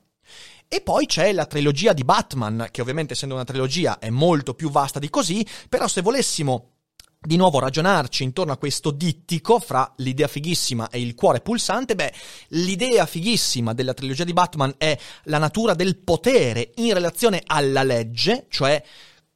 E 0.69 0.81
poi 0.81 1.05
c'è 1.05 1.31
la 1.31 1.45
trilogia 1.45 1.93
di 1.93 2.03
Batman, 2.03 2.67
che 2.71 2.81
ovviamente 2.81 3.13
essendo 3.13 3.35
una 3.35 3.45
trilogia 3.45 3.99
è 3.99 4.09
molto 4.09 4.53
più 4.53 4.69
vasta 4.69 4.99
di 4.99 5.09
così, 5.09 5.45
però 5.69 5.87
se 5.87 6.01
volessimo 6.01 6.71
di 7.19 7.35
nuovo 7.35 7.59
ragionarci 7.59 8.23
intorno 8.23 8.51
a 8.51 8.57
questo 8.57 8.91
dittico 8.91 9.59
fra 9.59 9.91
l'idea 9.97 10.27
fighissima 10.27 10.89
e 10.89 11.01
il 11.01 11.15
cuore 11.15 11.41
pulsante, 11.41 11.95
beh, 11.95 12.13
l'idea 12.49 13.05
fighissima 13.05 13.73
della 13.73 13.93
trilogia 13.93 14.23
di 14.23 14.33
Batman 14.33 14.75
è 14.77 14.97
la 15.23 15.37
natura 15.37 15.73
del 15.73 15.97
potere 15.97 16.71
in 16.75 16.93
relazione 16.93 17.41
alla 17.45 17.83
legge, 17.83 18.45
cioè 18.49 18.83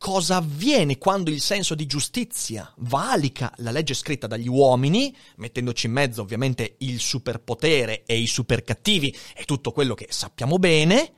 cosa 0.02 0.38
avviene 0.38 0.98
quando 0.98 1.30
il 1.30 1.40
senso 1.40 1.76
di 1.76 1.86
giustizia 1.86 2.74
valica 2.78 3.54
la 3.58 3.70
legge 3.70 3.94
scritta 3.94 4.26
dagli 4.26 4.48
uomini, 4.48 5.16
mettendoci 5.36 5.86
in 5.86 5.92
mezzo 5.92 6.24
ovviamente 6.24 6.78
il 6.80 7.00
superpotere 7.00 8.02
e 8.08 8.18
i 8.18 8.26
supercattivi 8.26 9.16
e 9.36 9.44
tutto 9.46 9.72
quello 9.72 9.94
che 9.94 10.08
sappiamo 10.10 10.58
bene, 10.58 11.14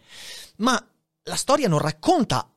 ma 0.57 0.85
la 1.23 1.35
storia 1.37 1.69
non 1.69 1.79
racconta 1.79 2.52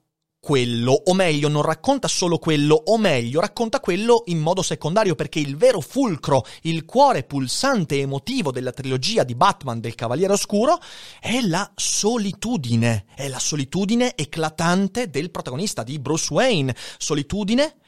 quello, 0.47 0.93
o 1.07 1.12
meglio, 1.12 1.49
non 1.49 1.62
racconta 1.62 2.07
solo 2.07 2.38
quello, 2.38 2.81
o 2.81 2.99
meglio, 2.99 3.41
racconta 3.41 3.81
quello 3.81 4.23
in 4.26 4.38
modo 4.38 4.62
secondario, 4.62 5.17
perché 5.17 5.41
il 5.41 5.57
vero 5.57 5.81
fulcro, 5.81 6.45
il 6.62 6.85
cuore 6.85 7.25
pulsante 7.25 7.99
emotivo 7.99 8.53
della 8.53 8.71
trilogia 8.71 9.25
di 9.25 9.35
Batman 9.35 9.81
del 9.81 9.97
Cavaliere 9.97 10.35
Oscuro 10.35 10.79
è 11.19 11.41
la 11.41 11.69
solitudine, 11.75 13.07
è 13.17 13.26
la 13.26 13.41
solitudine 13.41 14.15
eclatante 14.15 15.11
del 15.11 15.33
protagonista 15.33 15.83
di 15.83 15.99
Bruce 15.99 16.33
Wayne, 16.33 16.76
solitudine 16.97 17.79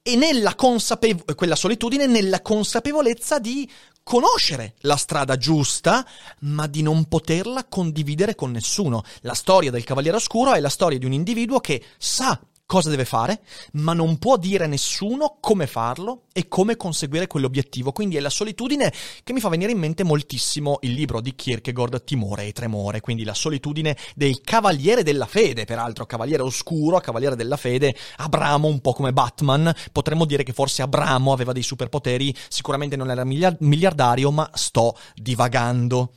e 0.00 0.14
nella 0.14 0.54
consapevo- 0.54 1.24
quella 1.34 1.56
solitudine 1.56 2.06
nella 2.06 2.40
consapevolezza 2.40 3.40
di 3.40 3.68
conoscere 4.08 4.74
la 4.82 4.94
strada 4.94 5.36
giusta, 5.36 6.06
ma 6.42 6.68
di 6.68 6.80
non 6.80 7.06
poterla 7.06 7.64
condividere 7.64 8.36
con 8.36 8.52
nessuno. 8.52 9.02
La 9.22 9.34
storia 9.34 9.72
del 9.72 9.82
Cavaliere 9.82 10.18
Oscuro 10.18 10.54
è 10.54 10.60
la 10.60 10.68
storia 10.68 10.96
di 10.96 11.06
un 11.06 11.12
individuo 11.12 11.58
che 11.58 11.82
sa 11.98 12.40
cosa 12.66 12.90
deve 12.90 13.04
fare, 13.04 13.40
ma 13.74 13.92
non 13.92 14.18
può 14.18 14.36
dire 14.36 14.64
a 14.64 14.66
nessuno 14.66 15.38
come 15.40 15.68
farlo 15.68 16.24
e 16.32 16.48
come 16.48 16.76
conseguire 16.76 17.28
quell'obiettivo. 17.28 17.92
Quindi 17.92 18.16
è 18.16 18.20
la 18.20 18.28
solitudine 18.28 18.92
che 19.22 19.32
mi 19.32 19.40
fa 19.40 19.48
venire 19.48 19.70
in 19.70 19.78
mente 19.78 20.02
moltissimo 20.02 20.78
il 20.82 20.92
libro 20.92 21.20
di 21.20 21.34
Kierkegaard, 21.34 22.02
Timore 22.02 22.46
e 22.46 22.52
Tremore, 22.52 23.00
quindi 23.00 23.22
la 23.22 23.34
solitudine 23.34 23.96
del 24.16 24.40
Cavaliere 24.40 25.04
della 25.04 25.26
Fede, 25.26 25.64
peraltro 25.64 26.06
Cavaliere 26.06 26.42
Oscuro, 26.42 26.98
Cavaliere 26.98 27.36
della 27.36 27.56
Fede, 27.56 27.96
Abramo 28.16 28.66
un 28.66 28.80
po' 28.80 28.92
come 28.92 29.12
Batman, 29.12 29.72
potremmo 29.92 30.24
dire 30.24 30.42
che 30.42 30.52
forse 30.52 30.82
Abramo 30.82 31.32
aveva 31.32 31.52
dei 31.52 31.62
superpoteri, 31.62 32.34
sicuramente 32.48 32.96
non 32.96 33.10
era 33.10 33.24
miliard- 33.24 33.60
miliardario, 33.60 34.32
ma 34.32 34.50
sto 34.54 34.96
divagando. 35.14 36.14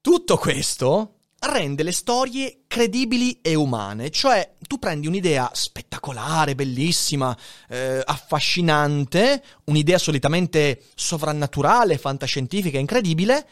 Tutto 0.00 0.36
questo 0.36 1.17
rende 1.40 1.82
le 1.82 1.92
storie 1.92 2.64
credibili 2.66 3.38
e 3.40 3.54
umane, 3.54 4.10
cioè 4.10 4.54
tu 4.66 4.78
prendi 4.78 5.06
un'idea 5.06 5.50
spettacolare, 5.52 6.54
bellissima, 6.54 7.36
eh, 7.68 8.02
affascinante, 8.04 9.42
un'idea 9.64 9.98
solitamente 9.98 10.82
sovrannaturale, 10.94 11.98
fantascientifica, 11.98 12.78
incredibile, 12.78 13.48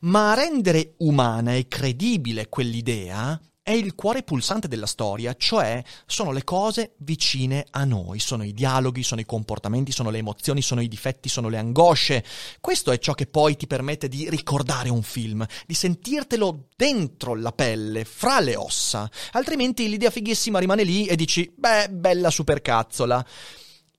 ma 0.00 0.32
a 0.32 0.34
rendere 0.34 0.94
umana 0.98 1.54
e 1.54 1.68
credibile 1.68 2.48
quell'idea 2.48 3.40
è 3.66 3.72
il 3.72 3.96
cuore 3.96 4.22
pulsante 4.22 4.68
della 4.68 4.86
storia, 4.86 5.34
cioè 5.34 5.82
sono 6.06 6.30
le 6.30 6.44
cose 6.44 6.92
vicine 6.98 7.66
a 7.70 7.84
noi, 7.84 8.20
sono 8.20 8.44
i 8.44 8.52
dialoghi, 8.52 9.02
sono 9.02 9.20
i 9.20 9.26
comportamenti, 9.26 9.90
sono 9.90 10.10
le 10.10 10.18
emozioni, 10.18 10.62
sono 10.62 10.80
i 10.80 10.86
difetti, 10.86 11.28
sono 11.28 11.48
le 11.48 11.58
angosce. 11.58 12.24
Questo 12.60 12.92
è 12.92 12.98
ciò 12.98 13.14
che 13.14 13.26
poi 13.26 13.56
ti 13.56 13.66
permette 13.66 14.06
di 14.06 14.30
ricordare 14.30 14.88
un 14.88 15.02
film, 15.02 15.44
di 15.66 15.74
sentirtelo 15.74 16.68
dentro 16.76 17.34
la 17.34 17.50
pelle, 17.50 18.04
fra 18.04 18.38
le 18.38 18.54
ossa. 18.54 19.10
Altrimenti 19.32 19.88
l'idea 19.88 20.10
fighissima 20.10 20.60
rimane 20.60 20.84
lì 20.84 21.06
e 21.06 21.16
dici, 21.16 21.52
beh, 21.52 21.88
bella 21.90 22.30
supercazzola. 22.30 23.26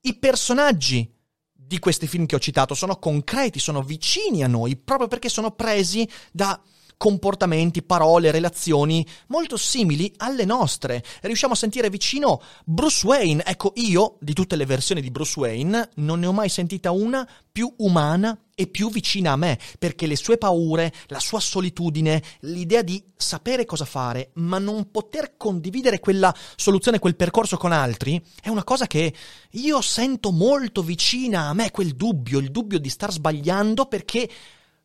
I 0.04 0.16
personaggi 0.16 1.14
di 1.52 1.80
questi 1.80 2.08
film 2.08 2.26
che 2.26 2.36
ho 2.36 2.40
citato 2.40 2.74
sono 2.74 3.00
concreti, 3.00 3.60
sono 3.60 3.82
vicini 3.82 4.46
a 4.46 4.48
noi, 4.48 4.78
proprio 4.78 5.10
perché 5.10 5.28
sono 5.28 5.52
presi 5.52 6.10
da 6.32 6.58
comportamenti, 6.98 7.84
parole, 7.84 8.32
relazioni 8.32 9.06
molto 9.28 9.56
simili 9.56 10.12
alle 10.18 10.46
nostre. 10.46 11.04
Riusciamo 11.22 11.54
a 11.54 11.58
sentire 11.58 11.90
vicino 11.90 12.42
Bruce 12.66 13.06
Wayne. 13.06 13.46
Ecco, 13.46 13.72
io, 13.76 14.18
di 14.20 14.34
tutte 14.34 14.56
le 14.56 14.66
versioni 14.66 15.00
di 15.02 15.12
Bruce 15.12 15.40
Wayne, 15.40 15.90
non 15.96 16.20
ne 16.20 16.26
ho 16.26 16.34
mai 16.34 16.50
sentita 16.50 16.92
una 16.92 17.28
più 17.52 17.72
umana 17.78 18.38
e 18.60 18.68
più 18.68 18.90
vicina 18.90 19.34
a 19.34 19.36
me, 19.36 19.60
perché 19.78 20.08
le 20.08 20.16
sue 20.16 20.38
paure, 20.38 20.92
la 21.08 21.20
sua 21.20 21.40
solitudine, 21.40 22.22
l'idea 22.42 22.82
di 22.82 23.04
sapere 23.16 23.66
cosa 23.66 23.86
fare, 23.86 24.32
ma 24.36 24.58
non 24.58 24.90
poter 24.90 25.38
condividere 25.38 26.00
quella 26.00 26.34
soluzione, 26.56 27.00
quel 27.00 27.16
percorso 27.16 27.58
con 27.58 27.72
altri, 27.72 28.20
è 28.42 28.50
una 28.50 28.64
cosa 28.64 28.88
che 28.88 29.14
io 29.52 29.82
sento 29.82 30.32
molto 30.32 30.82
vicina 30.82 31.48
a 31.48 31.54
me, 31.54 31.70
quel 31.70 31.96
dubbio, 31.96 32.40
il 32.40 32.50
dubbio 32.50 32.80
di 32.80 32.90
star 32.90 33.12
sbagliando 33.12 33.86
perché 33.86 34.28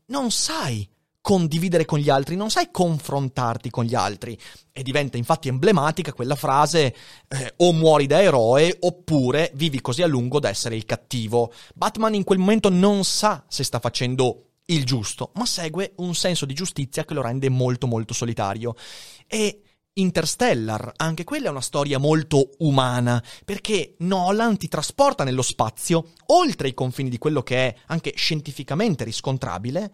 non 0.07 0.31
sai 0.31 0.87
condividere 1.23 1.87
con 1.87 2.00
gli 2.00 2.11
altri, 2.11 2.37
non 2.37 2.50
sai 2.50 2.71
confrontarti 2.71 3.71
con 3.71 3.85
gli 3.85 3.95
altri. 3.95 4.37
E 4.73 4.83
diventa 4.83 5.17
infatti 5.17 5.49
emblematica 5.49 6.12
quella 6.12 6.35
frase 6.35 6.95
eh, 7.29 7.55
o 7.59 7.73
muori 7.73 8.07
da 8.07 8.21
eroe 8.21 8.76
oppure 8.81 9.52
vivi 9.55 9.81
così 9.81 10.02
a 10.02 10.07
lungo 10.07 10.41
da 10.41 10.50
essere 10.50 10.76
il 10.76 10.85
cattivo. 10.85 11.52
Batman 11.75 12.14
in 12.14 12.25
quel 12.25 12.38
momento 12.38 12.69
non 12.69 13.05
sa 13.05 13.45
se 13.49 13.64
sta 13.64 13.79
facendo 13.79 14.49
il 14.67 14.85
giusto, 14.85 15.31
ma 15.35 15.47
segue 15.47 15.93
un 15.97 16.14
senso 16.14 16.45
di 16.45 16.55
giustizia 16.55 17.05
che 17.05 17.14
lo 17.14 17.23
rende 17.23 17.49
molto 17.49 17.87
molto 17.87 18.12
solitario. 18.12 18.75
E 19.26 19.62
Interstellar, 19.95 20.93
anche 20.97 21.23
quella 21.23 21.49
è 21.49 21.50
una 21.50 21.61
storia 21.61 21.99
molto 21.99 22.52
umana, 22.61 23.23
perché 23.45 23.95
Nolan 23.99 24.57
ti 24.57 24.67
trasporta 24.67 25.23
nello 25.23 25.43
spazio, 25.43 26.12
oltre 26.26 26.69
i 26.69 26.75
confini 26.75 27.11
di 27.11 27.19
quello 27.19 27.43
che 27.43 27.69
è 27.69 27.76
anche 27.88 28.14
scientificamente 28.17 29.05
riscontrabile, 29.05 29.93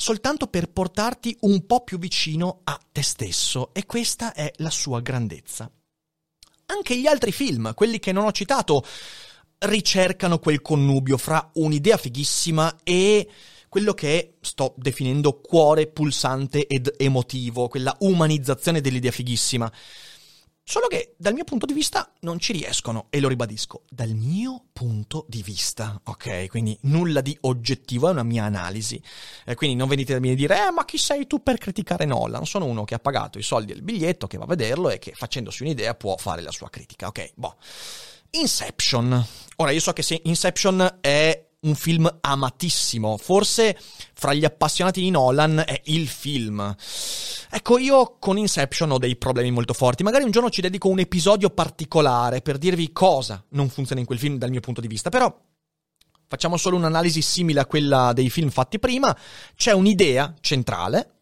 soltanto 0.00 0.46
per 0.46 0.70
portarti 0.70 1.36
un 1.40 1.66
po' 1.66 1.84
più 1.84 1.98
vicino 1.98 2.62
a 2.64 2.80
te 2.90 3.02
stesso, 3.02 3.74
e 3.74 3.84
questa 3.84 4.32
è 4.32 4.50
la 4.56 4.70
sua 4.70 5.00
grandezza. 5.00 5.70
Anche 6.66 6.98
gli 6.98 7.06
altri 7.06 7.32
film, 7.32 7.74
quelli 7.74 7.98
che 7.98 8.10
non 8.10 8.24
ho 8.24 8.32
citato, 8.32 8.82
ricercano 9.58 10.38
quel 10.38 10.62
connubio 10.62 11.18
fra 11.18 11.50
un'idea 11.54 11.98
fighissima 11.98 12.78
e 12.82 13.28
quello 13.68 13.92
che 13.92 14.38
sto 14.40 14.72
definendo 14.78 15.38
cuore 15.38 15.86
pulsante 15.86 16.66
ed 16.66 16.94
emotivo, 16.96 17.68
quella 17.68 17.94
umanizzazione 18.00 18.80
dell'idea 18.80 19.10
fighissima. 19.10 19.70
Solo 20.70 20.86
che 20.86 21.14
dal 21.16 21.34
mio 21.34 21.42
punto 21.42 21.66
di 21.66 21.72
vista 21.72 22.12
non 22.20 22.38
ci 22.38 22.52
riescono, 22.52 23.08
e 23.10 23.18
lo 23.18 23.26
ribadisco, 23.26 23.82
dal 23.88 24.10
mio 24.10 24.66
punto 24.72 25.26
di 25.28 25.42
vista, 25.42 26.00
ok? 26.04 26.46
Quindi 26.46 26.78
nulla 26.82 27.20
di 27.22 27.36
oggettivo, 27.40 28.06
è 28.06 28.12
una 28.12 28.22
mia 28.22 28.44
analisi. 28.44 29.02
E 29.44 29.56
quindi 29.56 29.74
non 29.74 29.88
venite 29.88 30.12
da 30.12 30.20
me 30.20 30.30
a 30.30 30.34
dire, 30.36 30.68
eh, 30.68 30.70
ma 30.70 30.84
chi 30.84 30.96
sei 30.96 31.26
tu 31.26 31.42
per 31.42 31.58
criticare 31.58 32.04
Nolan? 32.04 32.46
Sono 32.46 32.66
uno 32.66 32.84
che 32.84 32.94
ha 32.94 33.00
pagato 33.00 33.36
i 33.40 33.42
soldi 33.42 33.72
del 33.72 33.82
biglietto, 33.82 34.28
che 34.28 34.38
va 34.38 34.44
a 34.44 34.46
vederlo 34.46 34.90
e 34.90 35.00
che 35.00 35.10
facendosi 35.12 35.64
un'idea 35.64 35.96
può 35.96 36.16
fare 36.16 36.40
la 36.40 36.52
sua 36.52 36.70
critica, 36.70 37.08
ok? 37.08 37.32
Boh. 37.34 37.56
Inception. 38.30 39.26
Ora, 39.56 39.72
io 39.72 39.80
so 39.80 39.92
che 39.92 40.20
Inception 40.22 40.98
è 41.00 41.39
un 41.62 41.74
film 41.74 42.08
amatissimo, 42.20 43.18
forse 43.18 43.78
fra 44.14 44.32
gli 44.32 44.44
appassionati 44.44 45.00
di 45.00 45.10
Nolan 45.10 45.62
è 45.66 45.80
il 45.84 46.08
film. 46.08 46.74
Ecco, 47.50 47.78
io 47.78 48.16
con 48.18 48.38
Inception 48.38 48.92
ho 48.92 48.98
dei 48.98 49.16
problemi 49.16 49.50
molto 49.50 49.74
forti. 49.74 50.02
Magari 50.02 50.24
un 50.24 50.30
giorno 50.30 50.50
ci 50.50 50.62
dedico 50.62 50.88
un 50.88 51.00
episodio 51.00 51.50
particolare 51.50 52.40
per 52.40 52.56
dirvi 52.56 52.92
cosa 52.92 53.44
non 53.50 53.68
funziona 53.68 54.00
in 54.00 54.06
quel 54.06 54.18
film 54.18 54.38
dal 54.38 54.50
mio 54.50 54.60
punto 54.60 54.80
di 54.80 54.88
vista, 54.88 55.10
però 55.10 55.34
facciamo 56.26 56.56
solo 56.56 56.76
un'analisi 56.76 57.20
simile 57.20 57.60
a 57.60 57.66
quella 57.66 58.12
dei 58.14 58.30
film 58.30 58.50
fatti 58.50 58.78
prima. 58.78 59.14
C'è 59.54 59.72
un'idea 59.72 60.34
centrale, 60.40 61.16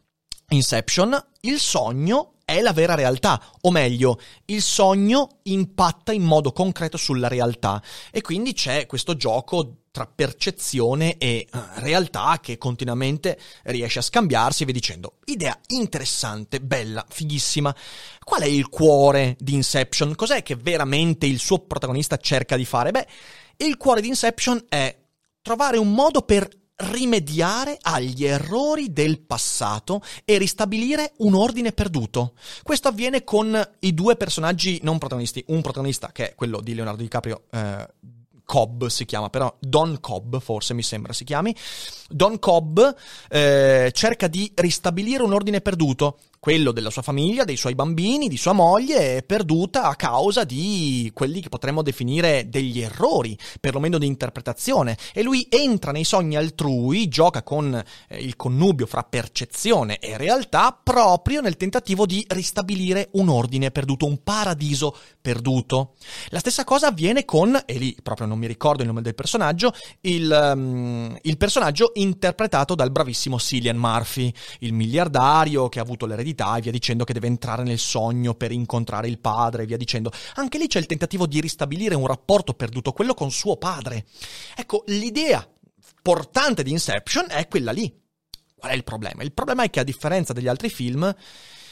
Inception, 0.50 1.18
il 1.40 1.58
sogno 1.58 2.34
è 2.44 2.62
la 2.62 2.72
vera 2.72 2.94
realtà, 2.94 3.42
o 3.62 3.70
meglio, 3.70 4.18
il 4.46 4.62
sogno 4.62 5.40
impatta 5.42 6.12
in 6.12 6.22
modo 6.22 6.52
concreto 6.52 6.96
sulla 6.96 7.28
realtà 7.28 7.82
e 8.10 8.22
quindi 8.22 8.54
c'è 8.54 8.86
questo 8.86 9.16
gioco 9.16 9.87
tra 9.98 10.06
percezione 10.06 11.16
e 11.18 11.48
uh, 11.52 11.58
realtà 11.76 12.38
che 12.40 12.56
continuamente 12.56 13.36
riesce 13.64 13.98
a 13.98 14.02
scambiarsi 14.02 14.62
e 14.62 14.66
via 14.66 14.74
dicendo. 14.74 15.14
Idea 15.24 15.58
interessante, 15.66 16.60
bella, 16.60 17.04
fighissima. 17.08 17.74
Qual 18.22 18.42
è 18.42 18.46
il 18.46 18.68
cuore 18.68 19.34
di 19.40 19.54
Inception? 19.54 20.14
Cos'è 20.14 20.44
che 20.44 20.54
veramente 20.54 21.26
il 21.26 21.40
suo 21.40 21.58
protagonista 21.58 22.16
cerca 22.16 22.56
di 22.56 22.64
fare? 22.64 22.92
Beh, 22.92 23.06
il 23.56 23.76
cuore 23.76 24.00
di 24.00 24.06
Inception 24.06 24.66
è 24.68 24.96
trovare 25.42 25.78
un 25.78 25.92
modo 25.92 26.22
per 26.22 26.48
rimediare 26.76 27.76
agli 27.80 28.24
errori 28.24 28.92
del 28.92 29.18
passato 29.18 30.00
e 30.24 30.38
ristabilire 30.38 31.14
un 31.18 31.34
ordine 31.34 31.72
perduto. 31.72 32.34
Questo 32.62 32.86
avviene 32.86 33.24
con 33.24 33.68
i 33.80 33.94
due 33.94 34.14
personaggi 34.14 34.78
non 34.84 34.98
protagonisti, 34.98 35.42
un 35.48 35.60
protagonista 35.60 36.12
che 36.12 36.30
è 36.30 36.34
quello 36.36 36.60
di 36.60 36.74
Leonardo 36.74 37.02
DiCaprio, 37.02 37.46
eh, 37.50 37.88
Cobb 38.48 38.86
si 38.86 39.04
chiama, 39.04 39.28
però 39.28 39.54
Don 39.60 40.00
Cobb 40.00 40.38
forse 40.38 40.72
mi 40.72 40.82
sembra 40.82 41.12
si 41.12 41.24
chiami. 41.24 41.54
Don 42.08 42.38
Cobb 42.38 42.80
eh, 43.28 43.90
cerca 43.92 44.26
di 44.26 44.50
ristabilire 44.54 45.22
un 45.22 45.34
ordine 45.34 45.60
perduto 45.60 46.16
quello 46.38 46.72
della 46.72 46.90
sua 46.90 47.02
famiglia, 47.02 47.44
dei 47.44 47.56
suoi 47.56 47.74
bambini, 47.74 48.28
di 48.28 48.36
sua 48.36 48.52
moglie, 48.52 49.22
perduta 49.22 49.84
a 49.84 49.96
causa 49.96 50.44
di 50.44 51.10
quelli 51.12 51.40
che 51.40 51.48
potremmo 51.48 51.82
definire 51.82 52.48
degli 52.48 52.80
errori, 52.80 53.36
perlomeno 53.60 53.98
di 53.98 54.06
interpretazione. 54.06 54.96
E 55.12 55.22
lui 55.22 55.46
entra 55.50 55.90
nei 55.90 56.04
sogni 56.04 56.36
altrui, 56.36 57.08
gioca 57.08 57.42
con 57.42 57.74
eh, 58.08 58.18
il 58.18 58.36
connubio 58.36 58.86
fra 58.86 59.02
percezione 59.02 59.98
e 59.98 60.16
realtà, 60.16 60.78
proprio 60.80 61.40
nel 61.40 61.56
tentativo 61.56 62.06
di 62.06 62.24
ristabilire 62.28 63.08
un 63.12 63.28
ordine 63.28 63.70
perduto, 63.70 64.06
un 64.06 64.22
paradiso 64.22 64.96
perduto. 65.20 65.94
La 66.28 66.38
stessa 66.38 66.64
cosa 66.64 66.88
avviene 66.88 67.24
con, 67.24 67.60
e 67.66 67.78
lì 67.78 67.96
proprio 68.02 68.26
non 68.26 68.38
mi 68.38 68.46
ricordo 68.46 68.82
il 68.82 68.88
nome 68.88 69.02
del 69.02 69.14
personaggio, 69.14 69.72
il, 70.02 70.52
um, 70.54 71.18
il 71.22 71.36
personaggio 71.36 71.90
interpretato 71.94 72.74
dal 72.74 72.92
bravissimo 72.92 73.38
Cillian 73.38 73.76
Murphy, 73.76 74.32
il 74.60 74.72
miliardario 74.72 75.68
che 75.68 75.80
ha 75.80 75.82
avuto 75.82 76.06
l'eredità 76.06 76.27
eredità 76.28 76.56
e 76.56 76.60
via 76.60 76.72
dicendo 76.72 77.04
che 77.04 77.12
deve 77.12 77.26
entrare 77.26 77.62
nel 77.62 77.78
sogno 77.78 78.34
per 78.34 78.52
incontrare 78.52 79.08
il 79.08 79.18
padre 79.18 79.62
e 79.62 79.66
via 79.66 79.76
dicendo. 79.76 80.10
Anche 80.34 80.58
lì 80.58 80.66
c'è 80.66 80.78
il 80.78 80.86
tentativo 80.86 81.26
di 81.26 81.40
ristabilire 81.40 81.94
un 81.94 82.06
rapporto 82.06 82.54
perduto, 82.54 82.92
quello 82.92 83.14
con 83.14 83.30
suo 83.30 83.56
padre. 83.56 84.06
Ecco, 84.56 84.84
l'idea 84.86 85.46
portante 86.02 86.62
di 86.62 86.70
Inception 86.70 87.26
è 87.28 87.48
quella 87.48 87.72
lì. 87.72 87.92
Qual 88.56 88.72
è 88.72 88.74
il 88.74 88.84
problema? 88.84 89.22
Il 89.22 89.32
problema 89.32 89.62
è 89.62 89.70
che 89.70 89.80
a 89.80 89.84
differenza 89.84 90.32
degli 90.32 90.48
altri 90.48 90.68
film 90.68 91.14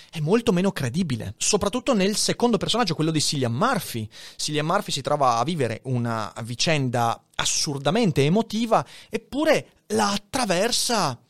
è 0.09 0.21
molto 0.21 0.53
meno 0.53 0.73
credibile, 0.73 1.35
soprattutto 1.37 1.93
nel 1.93 2.17
secondo 2.17 2.57
personaggio, 2.57 2.95
quello 2.95 3.11
di 3.11 3.21
Cillian 3.21 3.53
Murphy. 3.53 4.09
Cillian 4.37 4.65
Murphy 4.65 4.93
si 4.93 5.03
trova 5.03 5.39
a 5.39 5.45
vivere 5.45 5.81
una 5.85 6.33
vicenda 6.45 7.25
assurdamente 7.35 8.25
emotiva, 8.25 8.87
eppure 9.11 9.83
la 9.89 10.13
attraversa 10.13 11.21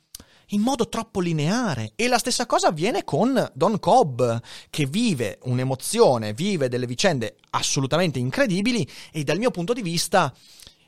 in 0.50 0.60
modo 0.60 0.88
troppo 0.88 1.20
lineare. 1.20 1.92
E 1.96 2.08
la 2.08 2.18
stessa 2.18 2.46
cosa 2.46 2.68
avviene 2.68 3.04
con 3.04 3.50
Don 3.54 3.78
Cobb, 3.78 4.22
che 4.70 4.86
vive 4.86 5.38
un'emozione, 5.44 6.32
vive 6.32 6.68
delle 6.68 6.86
vicende 6.86 7.36
assolutamente 7.50 8.18
incredibili 8.18 8.88
e 9.12 9.24
dal 9.24 9.38
mio 9.38 9.50
punto 9.50 9.72
di 9.72 9.82
vista 9.82 10.32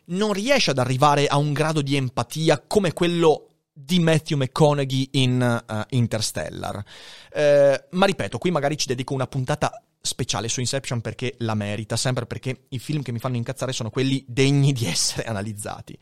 non 0.06 0.32
riesce 0.32 0.70
ad 0.70 0.78
arrivare 0.78 1.26
a 1.26 1.36
un 1.36 1.52
grado 1.52 1.82
di 1.82 1.96
empatia 1.96 2.62
come 2.66 2.92
quello 2.92 3.47
di 3.80 4.00
Matthew 4.00 4.38
McConaughey 4.38 5.08
in 5.12 5.64
uh, 5.66 5.82
Interstellar. 5.90 6.84
Uh, 7.32 7.96
ma 7.96 8.06
ripeto, 8.06 8.38
qui 8.38 8.50
magari 8.50 8.76
ci 8.76 8.88
dedico 8.88 9.14
una 9.14 9.26
puntata 9.26 9.82
speciale 10.00 10.48
su 10.48 10.60
Inception 10.60 11.00
perché 11.00 11.34
la 11.38 11.54
merita, 11.54 11.96
sempre 11.96 12.26
perché 12.26 12.66
i 12.70 12.78
film 12.78 13.02
che 13.02 13.12
mi 13.12 13.18
fanno 13.18 13.36
incazzare 13.36 13.72
sono 13.72 13.90
quelli 13.90 14.24
degni 14.26 14.72
di 14.72 14.86
essere 14.86 15.24
analizzati. 15.24 15.96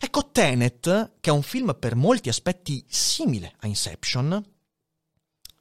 Ecco, 0.00 0.30
Tenet, 0.30 1.12
che 1.20 1.30
è 1.30 1.32
un 1.32 1.42
film 1.42 1.76
per 1.78 1.94
molti 1.94 2.28
aspetti 2.28 2.84
simile 2.88 3.54
a 3.60 3.66
Inception, 3.66 4.52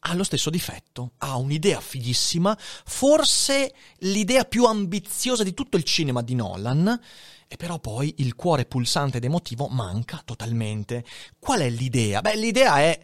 ha 0.05 0.13
lo 0.15 0.23
stesso 0.23 0.49
difetto, 0.49 1.13
ha 1.19 1.37
un'idea 1.37 1.79
fighissima, 1.79 2.57
forse 2.57 3.73
l'idea 3.99 4.43
più 4.43 4.65
ambiziosa 4.65 5.43
di 5.43 5.53
tutto 5.53 5.77
il 5.77 5.83
cinema 5.83 6.21
di 6.21 6.35
Nolan, 6.35 6.99
e 7.53 7.55
però 7.55 7.77
poi 7.77 8.15
il 8.17 8.33
cuore 8.33 8.65
pulsante 8.65 9.17
ed 9.17 9.25
emotivo 9.25 9.67
manca 9.67 10.23
totalmente. 10.25 11.05
Qual 11.37 11.59
è 11.59 11.69
l'idea? 11.69 12.19
Beh, 12.19 12.35
l'idea 12.35 12.79
è 12.79 12.99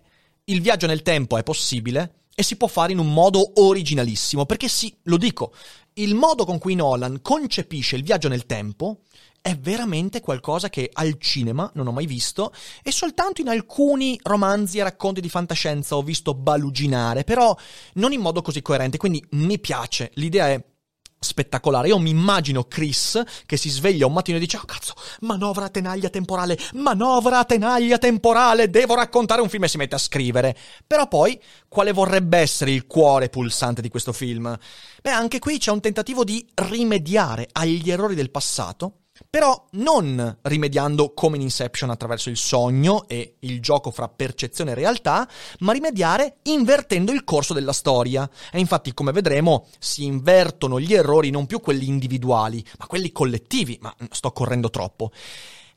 il 0.46 0.60
viaggio 0.60 0.88
nel 0.88 1.04
tempo 1.04 1.38
è 1.38 1.44
possibile 1.44 2.24
e 2.34 2.42
si 2.42 2.56
può 2.56 2.68
fare 2.68 2.92
in 2.92 2.98
un 2.98 3.14
modo 3.14 3.62
originalissimo, 3.62 4.48
perché 4.48 4.68
sì, 4.68 4.92
lo 5.04 5.18
dico, 5.18 5.54
il 5.94 6.16
modo 6.16 6.46
con 6.46 6.58
cui 6.58 6.74
Nolan 6.74 7.22
concepisce 7.22 7.96
il 7.96 8.02
viaggio 8.02 8.28
nel 8.28 8.48
tempo 8.48 9.02
è 9.40 9.56
veramente 9.56 10.20
qualcosa 10.20 10.68
che 10.70 10.90
al 10.92 11.20
cinema 11.20 11.70
non 11.76 11.86
ho 11.86 11.92
mai 11.92 12.08
visto 12.08 12.52
e 12.82 12.92
soltanto 12.92 13.42
in 13.42 13.50
alcuni 13.50 14.20
romanzi 14.24 14.80
e 14.80 14.84
racconti 14.84 15.22
di 15.22 15.30
fantascienza 15.30 15.96
ho 15.96 16.02
visto 16.02 16.34
baluginare, 16.34 17.24
però 17.24 17.56
non 17.96 18.14
in 18.14 18.22
modo 18.22 18.42
così 18.42 18.64
coerente, 18.64 18.98
quindi 18.98 19.24
mi 19.34 19.60
piace. 19.60 20.10
L'idea 20.16 20.50
è 20.50 20.66
spettacolare. 21.20 21.90
Io 21.90 22.00
mi 22.00 22.10
immagino 22.10 22.64
Chris 22.64 23.22
che 23.46 23.58
si 23.58 23.70
sveglia 23.70 24.06
un 24.06 24.14
mattino 24.14 24.38
e 24.38 24.40
dice: 24.40 24.58
Oh 24.58 24.66
cazzo, 24.66 24.94
manovra 25.22 25.66
a 25.66 25.70
tenaglia 25.70 26.10
temporale, 26.10 26.58
manovra 26.74 27.40
a 27.40 27.46
tenaglia 27.46 27.98
temporale, 27.98 28.70
devo 28.70 28.96
raccontare 28.96 29.42
un 29.42 29.50
film 29.50 29.66
e 29.66 29.68
si 29.68 29.78
mette 29.78 29.96
a 29.96 30.00
scrivere. 30.00 30.56
Però 30.88 31.08
poi, 31.08 31.40
quale 31.68 31.92
vorrebbe 31.92 32.38
essere 32.38 32.72
il 32.72 32.88
cuore 32.88 33.30
pulsante 33.30 33.82
di 33.82 33.90
questo 33.90 34.14
film? 34.14 34.58
Beh, 35.02 35.12
anche 35.12 35.40
qui 35.40 35.58
c'è 35.58 35.72
un 35.72 35.82
tentativo 35.82 36.24
di 36.24 36.48
rimediare 36.56 37.48
agli 37.52 37.92
errori 37.92 38.16
del 38.16 38.32
passato 38.32 38.99
però 39.30 39.68
non 39.72 40.38
rimediando 40.44 41.14
come 41.14 41.38
in 41.38 41.42
Inception 41.42 41.90
attraverso 41.90 42.30
il 42.30 42.38
sogno 42.38 43.08
e 43.08 43.36
il 43.40 43.62
gioco 43.62 43.92
fra 43.92 44.08
percezione 44.08 44.72
e 44.72 44.76
realtà, 44.76 45.28
ma 45.60 45.72
rimediare 45.72 46.38
invertendo 46.44 47.12
il 47.12 47.24
corso 47.24 47.54
della 47.54 47.74
storia. 47.74 48.30
E 48.52 48.60
infatti, 48.60 48.94
come 48.94 49.12
vedremo, 49.12 49.68
si 49.80 50.06
invertono 50.06 50.80
gli 50.80 50.94
errori 50.94 51.30
non 51.30 51.46
più 51.46 51.60
quelli 51.60 51.88
individuali, 51.88 52.64
ma 52.78 52.88
quelli 52.88 53.12
collettivi. 53.12 53.78
Ma 53.82 53.96
sto 54.12 54.32
correndo 54.32 54.70
troppo. 54.70 55.12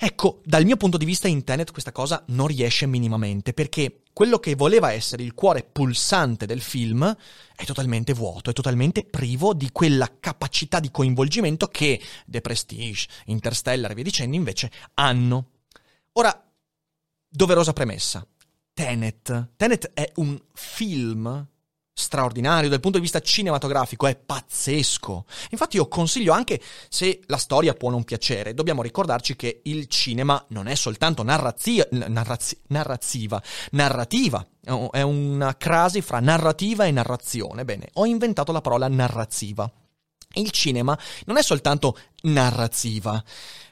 Ecco, 0.05 0.41
dal 0.45 0.65
mio 0.65 0.77
punto 0.77 0.97
di 0.97 1.05
vista 1.05 1.29
in 1.29 1.45
Tenet 1.45 1.71
questa 1.71 1.93
cosa 1.93 2.25
non 2.29 2.49
riesce 2.49 2.87
minimamente, 2.87 3.53
perché 3.53 4.02
quello 4.13 4.39
che 4.39 4.55
voleva 4.55 4.93
essere 4.93 5.23
il 5.23 5.35
cuore 5.35 5.63
pulsante 5.63 6.47
del 6.47 6.61
film 6.61 7.17
è 7.55 7.65
totalmente 7.65 8.13
vuoto, 8.13 8.51
è 8.51 8.53
totalmente 8.53 9.05
privo 9.05 9.55
di 9.55 9.71
quella 9.73 10.11
capacità 10.21 10.81
di 10.81 10.91
coinvolgimento 10.91 11.69
che 11.69 12.01
The 12.27 12.41
Prestige, 12.41 13.09
Interstellar 13.27 13.91
e 13.91 13.95
via 13.95 14.05
dicendo 14.05 14.37
invece 14.37 14.71
hanno. 14.95 15.51
Ora, 16.13 16.51
doverosa 17.29 17.73
premessa. 17.73 18.27
Tenet. 18.75 19.51
Tenet 19.57 19.91
è 19.95 20.11
un 20.17 20.41
film 20.53 21.47
straordinario 21.95 22.69
dal 22.69 22.81
punto 22.81 22.97
di 22.97 23.03
vista 23.05 23.21
cinematografico, 23.21 24.07
è 24.07 24.17
pazzesco. 24.17 25.27
Infatti 25.51 25.77
io 25.77 25.89
consiglio 25.89 26.33
anche 26.33 26.61
se 26.89 27.21
la 27.27 27.37
storia 27.37 27.75
può 27.75 27.91
non 27.91 28.05
piacere, 28.05 28.55
dobbiamo 28.55 28.83
ricordarci 28.83 29.37
che 29.37 29.61
il 29.65 29.87
cinema 29.87 30.43
non 30.49 30.67
è 30.67 30.75
soltanto 30.75 31.23
narrazia, 31.23 31.87
narrazi, 31.91 32.59
narraziva, 32.69 33.43
narrativa, 33.73 34.47
è 34.91 35.03
una 35.03 35.57
crasi 35.57 36.01
fra 36.01 36.21
narrativa 36.21 36.85
e 36.87 36.91
narrazione. 36.91 37.65
Bene, 37.65 37.89
ho 37.95 38.07
inventato 38.07 38.53
la 38.53 38.61
parola 38.61 38.89
narraziva. 38.89 39.71
Il 40.35 40.51
cinema 40.51 40.99
non 41.27 41.37
è 41.37 41.43
soltanto 41.43 41.99
narrativa, 42.23 43.23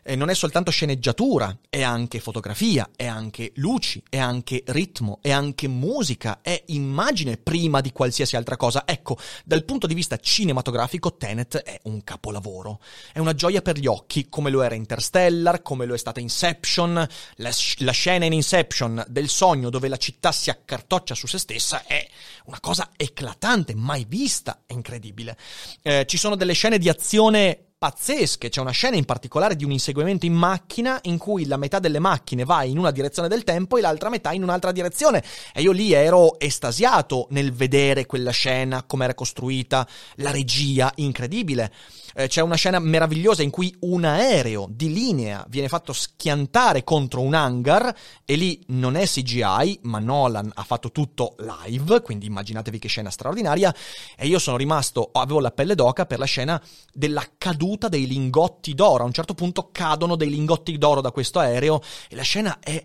eh, 0.02 0.16
non 0.16 0.30
è 0.30 0.34
soltanto 0.34 0.70
sceneggiatura, 0.70 1.56
è 1.68 1.82
anche 1.82 2.20
fotografia, 2.20 2.88
è 2.96 3.06
anche 3.06 3.52
luci, 3.56 4.02
è 4.08 4.18
anche 4.18 4.62
ritmo, 4.66 5.18
è 5.20 5.30
anche 5.30 5.68
musica, 5.68 6.40
è 6.42 6.62
immagine 6.66 7.36
prima 7.36 7.80
di 7.80 7.92
qualsiasi 7.92 8.36
altra 8.36 8.56
cosa. 8.56 8.84
Ecco, 8.86 9.18
dal 9.44 9.64
punto 9.64 9.86
di 9.86 9.94
vista 9.94 10.16
cinematografico 10.16 11.16
Tenet 11.16 11.58
è 11.58 11.78
un 11.84 12.02
capolavoro. 12.02 12.80
È 13.12 13.18
una 13.18 13.34
gioia 13.34 13.62
per 13.62 13.78
gli 13.78 13.86
occhi, 13.86 14.28
come 14.28 14.50
lo 14.50 14.62
era 14.62 14.74
Interstellar, 14.74 15.62
come 15.62 15.84
lo 15.84 15.94
è 15.94 15.98
stata 15.98 16.20
Inception. 16.20 17.06
La, 17.36 17.50
la 17.78 17.92
scena 17.92 18.24
in 18.24 18.32
Inception 18.32 19.04
del 19.08 19.28
sogno 19.28 19.70
dove 19.70 19.88
la 19.88 19.96
città 19.96 20.32
si 20.32 20.50
accartoccia 20.50 21.14
su 21.14 21.26
se 21.26 21.38
stessa 21.38 21.84
è 21.84 22.04
una 22.46 22.60
cosa 22.60 22.90
eclatante, 22.96 23.74
mai 23.74 24.06
vista, 24.08 24.62
è 24.66 24.72
incredibile. 24.72 25.36
Eh, 25.82 26.04
ci 26.06 26.16
sono 26.16 26.36
delle 26.36 26.54
scene 26.54 26.78
di 26.78 26.88
azione 26.88 27.66
pazzesche. 27.80 28.50
C'è 28.50 28.60
una 28.60 28.72
scena 28.72 28.96
in 28.96 29.06
particolare 29.06 29.56
di 29.56 29.64
un 29.64 29.70
inseguimento 29.72 30.26
in 30.26 30.34
macchina 30.34 30.98
in 31.04 31.16
cui 31.16 31.46
la 31.46 31.56
metà 31.56 31.78
delle 31.78 31.98
macchine 31.98 32.44
va 32.44 32.62
in 32.62 32.76
una 32.76 32.90
direzione 32.90 33.26
del 33.26 33.42
tempo 33.42 33.78
e 33.78 33.80
l'altra 33.80 34.10
metà 34.10 34.32
in 34.32 34.42
un'altra 34.42 34.70
direzione. 34.70 35.24
E 35.54 35.62
io 35.62 35.72
lì 35.72 35.92
ero 35.92 36.38
estasiato 36.38 37.26
nel 37.30 37.54
vedere 37.54 38.04
quella 38.04 38.32
scena, 38.32 38.82
come 38.82 39.04
era 39.04 39.14
costruita, 39.14 39.88
la 40.16 40.30
regia 40.30 40.92
incredibile. 40.96 41.72
Eh, 42.12 42.28
c'è 42.28 42.42
una 42.42 42.56
scena 42.56 42.80
meravigliosa 42.80 43.42
in 43.42 43.48
cui 43.48 43.74
un 43.80 44.04
aereo 44.04 44.68
di 44.70 44.92
linea 44.92 45.42
viene 45.48 45.68
fatto 45.68 45.94
schiantare 45.94 46.84
contro 46.84 47.22
un 47.22 47.32
hangar 47.32 47.96
e 48.26 48.34
lì 48.34 48.62
non 48.66 48.94
è 48.94 49.06
CGI, 49.06 49.78
ma 49.84 50.00
Nolan 50.00 50.50
ha 50.52 50.64
fatto 50.64 50.92
tutto 50.92 51.34
live, 51.38 52.02
quindi 52.02 52.26
immaginatevi 52.26 52.78
che 52.78 52.88
scena 52.88 53.08
straordinaria. 53.08 53.74
E 54.18 54.26
io 54.26 54.38
sono 54.38 54.58
rimasto, 54.58 55.08
avevo 55.14 55.40
la 55.40 55.50
pelle 55.50 55.74
d'oca 55.74 56.04
per 56.04 56.18
la 56.18 56.26
scena 56.26 56.60
della 56.92 57.26
caduta 57.38 57.68
dei 57.88 58.06
lingotti 58.06 58.74
d'oro. 58.74 59.04
A 59.04 59.06
un 59.06 59.12
certo 59.12 59.34
punto 59.34 59.70
cadono 59.72 60.16
dei 60.16 60.30
lingotti 60.30 60.76
d'oro 60.78 61.00
da 61.00 61.10
questo 61.10 61.38
aereo 61.38 61.80
e 62.08 62.16
la 62.16 62.22
scena 62.22 62.58
è 62.60 62.82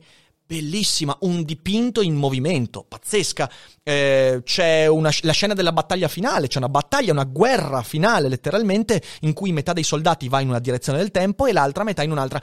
bellissima, 0.48 1.18
un 1.22 1.44
dipinto 1.44 2.02
in 2.02 2.16
movimento, 2.16 2.86
pazzesca. 2.88 3.50
Eh, 3.84 4.42
c'è 4.44 4.88
una, 4.88 5.10
la 5.22 5.32
scena 5.32 5.54
della 5.54 5.72
battaglia 5.72 6.08
finale, 6.08 6.48
c'è 6.48 6.60
una 6.60 6.70
battaglia, 6.70 7.12
una 7.12 7.24
guerra 7.24 7.82
finale 7.82 8.30
letteralmente, 8.30 9.02
in 9.22 9.34
cui 9.34 9.52
metà 9.52 9.74
dei 9.74 9.84
soldati 9.84 10.30
va 10.30 10.42
in 10.42 10.50
una 10.50 10.60
direzione 10.60 11.00
del 11.00 11.12
tempo 11.12 11.46
e 11.46 11.54
l'altra 11.54 11.84
metà 11.84 12.04
in 12.04 12.12
un'altra. 12.12 12.42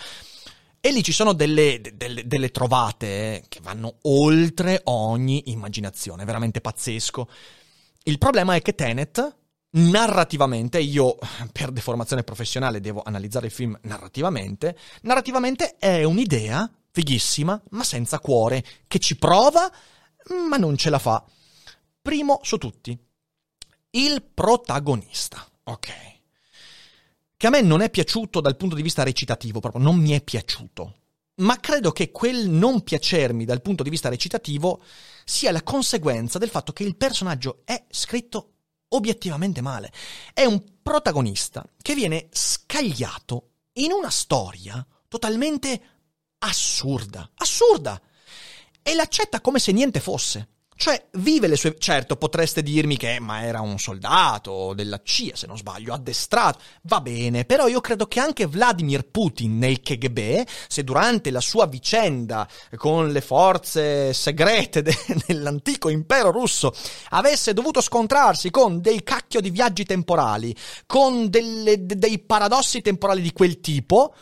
E 0.85 0.90
lì 0.90 1.05
ci 1.05 1.12
sono 1.12 1.33
delle, 1.33 1.81
delle, 1.94 2.26
delle 2.26 2.50
trovate 2.50 3.07
eh, 3.07 3.44
che 3.48 3.61
vanno 3.62 3.98
oltre 4.02 4.81
ogni 4.85 5.50
immaginazione, 5.52 6.24
veramente 6.24 6.61
pazzesco. 6.61 7.28
Il 8.05 8.18
problema 8.18 8.57
è 8.57 8.62
che 8.62 8.74
Tenet, 8.74 9.37
narrativamente, 9.72 10.80
io 10.80 11.16
per 11.52 11.70
deformazione 11.70 12.24
professionale 12.24 12.80
devo 12.80 13.02
analizzare 13.04 13.46
il 13.46 13.52
film 13.52 13.78
narrativamente, 13.82 14.76
narrativamente 15.02 15.76
è 15.76 16.04
un'idea 16.04 16.70
fighissima, 16.90 17.61
ma 17.70 17.85
senza 17.85 18.18
cuore, 18.18 18.64
che 18.87 18.98
ci 18.98 19.16
prova, 19.16 19.70
ma 20.48 20.56
non 20.56 20.76
ce 20.76 20.90
la 20.90 20.98
fa. 20.98 21.24
Primo 22.02 22.40
su 22.42 22.58
tutti, 22.58 22.98
il 23.90 24.22
protagonista. 24.22 25.46
Ok. 25.64 25.90
Che 27.37 27.46
a 27.46 27.50
me 27.50 27.61
non 27.62 27.80
è 27.80 27.90
piaciuto 27.90 28.40
dal 28.40 28.56
punto 28.56 28.74
di 28.74 28.82
vista 28.82 29.02
recitativo, 29.02 29.61
proprio 29.61 29.82
non 29.82 29.96
mi 29.96 30.11
è 30.11 30.22
piaciuto. 30.22 30.96
Ma 31.37 31.58
credo 31.58 31.92
che 31.92 32.11
quel 32.11 32.48
non 32.48 32.82
piacermi 32.82 33.44
dal 33.44 33.62
punto 33.62 33.82
di 33.82 33.90
vista 33.90 34.08
recitativo 34.08 34.82
sia 35.24 35.50
la 35.50 35.62
conseguenza 35.62 36.38
del 36.38 36.50
fatto 36.50 36.72
che 36.72 36.85
il 36.85 36.96
personaggio 36.96 37.62
è 37.64 37.85
scritto 37.88 38.52
obiettivamente 38.94 39.61
male. 39.61 39.92
È 40.33 40.44
un 40.44 40.62
protagonista 40.83 41.64
che 41.81 41.94
viene 41.94 42.28
scagliato 42.33 43.48
in 43.74 43.92
una 43.92 44.11
storia 44.11 44.85
totalmente 45.09 45.81
assurda, 46.38 47.31
assurda. 47.37 48.00
E 48.83 48.94
l'accetta 48.94 49.40
come 49.40 49.59
se 49.59 49.72
niente 49.72 50.00
fosse. 50.00 50.48
Cioè, 50.83 51.01
vive 51.12 51.47
le 51.47 51.55
sue... 51.55 51.77
Certo, 51.79 52.16
potreste 52.16 52.61
dirmi 52.61 52.97
che 52.97 53.21
ma 53.21 53.45
era 53.45 53.61
un 53.61 53.79
soldato 53.79 54.73
della 54.75 55.01
CIA, 55.01 55.37
se 55.37 55.47
non 55.47 55.57
sbaglio, 55.57 55.95
addestrato. 55.95 56.59
Va 56.83 57.01
bene, 57.01 57.45
però 57.45 57.68
io 57.68 57.81
credo 57.81 58.09
che 58.09 58.18
anche 58.18 58.49
Vladimir 58.49 59.07
Putin 59.09 59.59
nel 59.59 59.81
KGB, 59.81 60.42
se 60.66 60.83
durante 60.83 61.31
la 61.31 61.38
sua 61.38 61.66
vicenda 61.66 62.49
con 62.75 63.12
le 63.12 63.21
forze 63.21 64.12
segrete 64.12 64.83
de... 64.83 64.92
dell'antico 65.25 65.88
impero 65.88 66.33
russo 66.33 66.75
avesse 67.11 67.53
dovuto 67.53 67.81
scontrarsi 67.81 68.51
con 68.51 68.81
dei 68.81 69.05
cacchio 69.05 69.40
di 69.40 69.51
viaggi 69.51 69.85
temporali, 69.85 70.53
con 70.87 71.31
delle... 71.31 71.77
dei 71.87 72.18
paradossi 72.18 72.81
temporali 72.81 73.23
di 73.23 73.33
quel 73.33 73.61
tipo, 73.61 74.16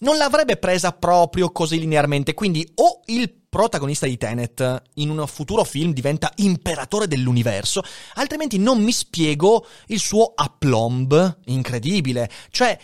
non 0.00 0.18
l'avrebbe 0.18 0.58
presa 0.58 0.92
proprio 0.92 1.50
così 1.50 1.78
linearmente. 1.78 2.34
Quindi 2.34 2.70
o 2.74 3.00
il 3.06 3.37
protagonista 3.48 4.06
di 4.06 4.16
Tenet 4.16 4.82
in 4.94 5.10
un 5.10 5.26
futuro 5.26 5.64
film 5.64 5.92
diventa 5.92 6.30
imperatore 6.36 7.08
dell'universo, 7.08 7.82
altrimenti 8.14 8.58
non 8.58 8.82
mi 8.82 8.92
spiego 8.92 9.66
il 9.86 9.98
suo 9.98 10.32
aplomb 10.34 11.38
incredibile. 11.46 12.30
Cioè, 12.50 12.78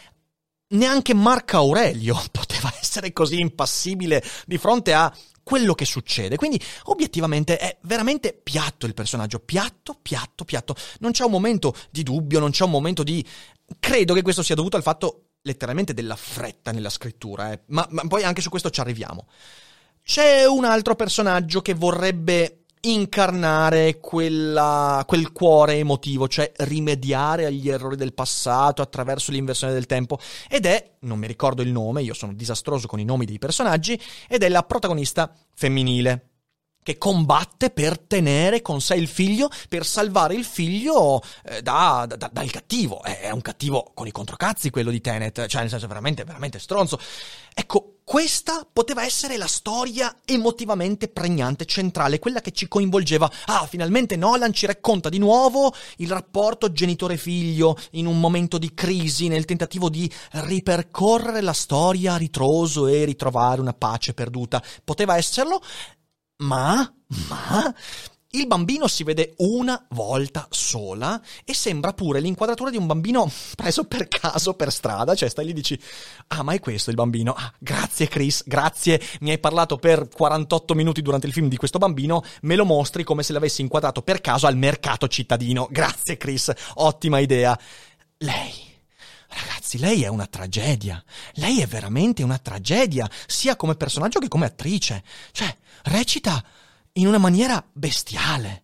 neanche 0.68 1.14
Marco 1.14 1.56
Aurelio 1.56 2.20
poteva 2.30 2.72
essere 2.80 3.12
così 3.12 3.40
impassibile 3.40 4.22
di 4.46 4.58
fronte 4.58 4.94
a 4.94 5.14
quello 5.42 5.74
che 5.74 5.84
succede. 5.84 6.36
Quindi, 6.36 6.60
obiettivamente, 6.84 7.58
è 7.58 7.76
veramente 7.82 8.32
piatto 8.32 8.86
il 8.86 8.94
personaggio. 8.94 9.38
Piatto, 9.40 9.98
piatto, 10.00 10.44
piatto. 10.44 10.74
Non 11.00 11.12
c'è 11.12 11.24
un 11.24 11.30
momento 11.30 11.74
di 11.90 12.02
dubbio, 12.02 12.40
non 12.40 12.50
c'è 12.50 12.64
un 12.64 12.70
momento 12.70 13.02
di. 13.02 13.24
Credo 13.78 14.14
che 14.14 14.22
questo 14.22 14.42
sia 14.42 14.54
dovuto 14.54 14.76
al 14.76 14.82
fatto 14.82 15.26
letteralmente 15.42 15.92
della 15.92 16.16
fretta 16.16 16.72
nella 16.72 16.88
scrittura, 16.88 17.52
eh. 17.52 17.60
ma, 17.66 17.86
ma 17.90 18.02
poi 18.06 18.24
anche 18.24 18.40
su 18.40 18.48
questo 18.48 18.70
ci 18.70 18.80
arriviamo. 18.80 19.26
C'è 20.06 20.44
un 20.44 20.66
altro 20.66 20.94
personaggio 20.94 21.62
che 21.62 21.72
vorrebbe 21.72 22.64
incarnare 22.82 24.00
quella, 24.00 25.02
quel 25.06 25.32
cuore 25.32 25.76
emotivo, 25.76 26.28
cioè 26.28 26.52
rimediare 26.58 27.46
agli 27.46 27.70
errori 27.70 27.96
del 27.96 28.12
passato 28.12 28.82
attraverso 28.82 29.30
l'inversione 29.30 29.72
del 29.72 29.86
tempo. 29.86 30.18
Ed 30.46 30.66
è, 30.66 30.96
non 31.00 31.18
mi 31.18 31.26
ricordo 31.26 31.62
il 31.62 31.72
nome, 31.72 32.02
io 32.02 32.12
sono 32.12 32.34
disastroso 32.34 32.86
con 32.86 33.00
i 33.00 33.04
nomi 33.04 33.24
dei 33.24 33.38
personaggi, 33.38 33.98
ed 34.28 34.42
è 34.42 34.48
la 34.50 34.62
protagonista 34.62 35.34
femminile 35.54 36.28
che 36.82 36.98
combatte 36.98 37.70
per 37.70 37.98
tenere 37.98 38.60
con 38.60 38.82
sé 38.82 38.96
il 38.96 39.08
figlio, 39.08 39.48
per 39.70 39.86
salvare 39.86 40.34
il 40.34 40.44
figlio 40.44 41.22
eh, 41.46 41.62
da, 41.62 42.04
da, 42.06 42.28
dal 42.30 42.50
cattivo. 42.50 43.02
È 43.02 43.30
un 43.30 43.40
cattivo 43.40 43.92
con 43.94 44.06
i 44.06 44.12
controcazzi 44.12 44.68
quello 44.68 44.90
di 44.90 45.00
Tenet, 45.00 45.46
cioè 45.46 45.62
nel 45.62 45.70
senso 45.70 45.86
veramente, 45.86 46.24
veramente 46.24 46.58
stronzo. 46.58 47.00
Ecco, 47.54 47.93
questa 48.04 48.68
poteva 48.70 49.02
essere 49.02 49.38
la 49.38 49.46
storia 49.46 50.20
emotivamente 50.26 51.08
pregnante, 51.08 51.64
centrale, 51.64 52.18
quella 52.18 52.42
che 52.42 52.52
ci 52.52 52.68
coinvolgeva. 52.68 53.30
Ah, 53.46 53.66
finalmente 53.66 54.14
Nolan 54.14 54.52
ci 54.52 54.66
racconta 54.66 55.08
di 55.08 55.18
nuovo 55.18 55.74
il 55.96 56.10
rapporto 56.10 56.70
genitore-figlio 56.70 57.76
in 57.92 58.06
un 58.06 58.20
momento 58.20 58.58
di 58.58 58.74
crisi, 58.74 59.28
nel 59.28 59.46
tentativo 59.46 59.88
di 59.88 60.10
ripercorrere 60.32 61.40
la 61.40 61.54
storia 61.54 62.14
a 62.14 62.18
ritroso 62.18 62.86
e 62.86 63.04
ritrovare 63.04 63.62
una 63.62 63.72
pace 63.72 64.12
perduta. 64.12 64.62
Poteva 64.84 65.16
esserlo, 65.16 65.62
ma, 66.42 66.94
ma, 67.28 67.74
il 68.34 68.46
bambino 68.46 68.88
si 68.88 69.04
vede 69.04 69.34
una 69.38 69.86
volta 69.90 70.46
sola 70.50 71.20
e 71.44 71.54
sembra 71.54 71.92
pure 71.92 72.20
l'inquadratura 72.20 72.70
di 72.70 72.76
un 72.76 72.86
bambino 72.86 73.30
preso 73.54 73.84
per 73.84 74.08
caso 74.08 74.54
per 74.54 74.72
strada, 74.72 75.14
cioè 75.14 75.28
stai 75.28 75.44
lì 75.44 75.50
e 75.52 75.54
dici 75.54 75.80
"Ah, 76.28 76.42
ma 76.42 76.52
è 76.52 76.60
questo 76.60 76.90
il 76.90 76.96
bambino? 76.96 77.32
Ah, 77.32 77.52
grazie 77.58 78.08
Chris, 78.08 78.42
grazie, 78.44 79.00
mi 79.20 79.30
hai 79.30 79.38
parlato 79.38 79.76
per 79.76 80.08
48 80.08 80.74
minuti 80.74 81.02
durante 81.02 81.26
il 81.26 81.32
film 81.32 81.48
di 81.48 81.56
questo 81.56 81.78
bambino, 81.78 82.22
me 82.42 82.56
lo 82.56 82.64
mostri 82.64 83.04
come 83.04 83.22
se 83.22 83.32
l'avessi 83.32 83.60
inquadrato 83.60 84.02
per 84.02 84.20
caso 84.20 84.46
al 84.46 84.56
mercato 84.56 85.08
cittadino. 85.08 85.68
Grazie 85.70 86.16
Chris, 86.16 86.52
ottima 86.74 87.18
idea." 87.18 87.58
Lei 88.18 88.72
Ragazzi, 89.28 89.78
lei 89.78 90.04
è 90.04 90.06
una 90.06 90.26
tragedia. 90.26 91.02
Lei 91.34 91.60
è 91.60 91.66
veramente 91.66 92.22
una 92.22 92.38
tragedia, 92.38 93.10
sia 93.26 93.56
come 93.56 93.74
personaggio 93.74 94.20
che 94.20 94.28
come 94.28 94.46
attrice. 94.46 95.02
Cioè, 95.32 95.56
recita 95.84 96.42
in 96.94 97.06
una 97.06 97.18
maniera 97.18 97.64
bestiale. 97.72 98.62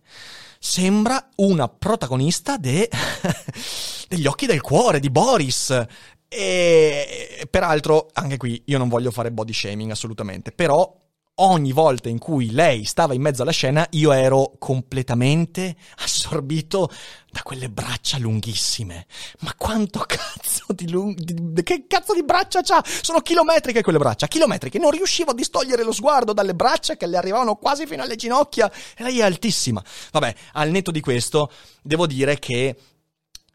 Sembra 0.59 1.29
una 1.37 1.67
protagonista 1.67 2.57
de... 2.57 2.89
degli 4.07 4.25
occhi 4.25 4.45
del 4.45 4.61
cuore 4.61 4.99
di 4.99 5.09
Boris. 5.09 5.85
E 6.27 7.47
peraltro, 7.49 8.09
anche 8.13 8.37
qui 8.37 8.61
io 8.65 8.77
non 8.77 8.89
voglio 8.89 9.11
fare 9.11 9.31
body 9.31 9.53
shaming 9.53 9.91
assolutamente, 9.91 10.51
però 10.51 11.00
ogni 11.35 11.71
volta 11.71 12.09
in 12.09 12.19
cui 12.19 12.51
lei 12.51 12.83
stava 12.83 13.13
in 13.13 13.21
mezzo 13.21 13.41
alla 13.41 13.51
scena, 13.51 13.87
io 13.91 14.11
ero 14.11 14.53
completamente 14.59 15.75
assorbito 15.97 16.91
da 17.31 17.41
quelle 17.41 17.69
braccia 17.69 18.17
lunghissime. 18.17 19.07
Ma 19.39 19.53
quanto 19.55 20.03
cazzo 20.05 20.65
di 20.69 20.89
lunghe. 20.89 21.63
Che 21.63 21.85
cazzo 21.87 22.13
di 22.13 22.23
braccia 22.23 22.61
c'ha? 22.61 22.83
Sono 22.85 23.21
chilometriche 23.21 23.81
quelle 23.81 23.97
braccia, 23.97 24.27
chilometriche. 24.27 24.77
Non 24.77 24.91
riuscivo 24.91 25.31
a 25.31 25.35
distogliere 25.35 25.83
lo 25.83 25.93
sguardo 25.93 26.33
dalle 26.33 26.53
braccia 26.53 26.95
che 26.95 27.07
le 27.07 27.17
arrivavano 27.17 27.55
quasi 27.55 27.87
fino 27.87 28.03
alle 28.03 28.15
ginocchia. 28.15 28.71
E 28.95 29.03
lei 29.03 29.19
è 29.19 29.23
altissima. 29.23 29.83
Vabbè, 30.11 30.35
al 30.53 30.69
netto 30.69 30.91
di 30.91 31.01
questo, 31.01 31.51
devo 31.81 32.05
dire 32.07 32.37
che. 32.39 32.75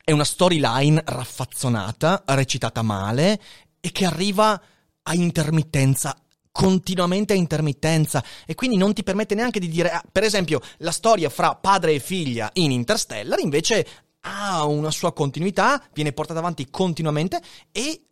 È 0.07 0.13
una 0.13 0.23
storyline 0.23 1.03
raffazzonata, 1.05 2.23
recitata 2.27 2.81
male 2.83 3.41
e 3.81 3.91
che 3.91 4.05
arriva 4.05 4.63
a 5.03 5.15
intermittenza 5.15 6.17
continuamente 6.57 7.35
a 7.35 7.37
intermittenza 7.37 8.25
e 8.47 8.55
quindi 8.55 8.79
non 8.79 8.95
ti 8.95 9.03
permette 9.03 9.35
neanche 9.35 9.61
di 9.61 9.69
dire, 9.69 9.91
ah, 9.91 10.03
per 10.11 10.23
esempio, 10.23 10.63
la 10.79 10.91
storia 10.91 11.29
fra 11.29 11.55
padre 11.55 11.93
e 11.93 12.01
figlia 12.01 12.49
in 12.55 12.71
Interstellar 12.71 13.39
invece 13.41 13.87
ha 14.21 14.65
una 14.65 14.91
sua 14.91 15.13
continuità, 15.13 15.85
viene 15.93 16.13
portata 16.13 16.39
avanti 16.39 16.71
continuamente 16.71 17.43
e 17.71 18.07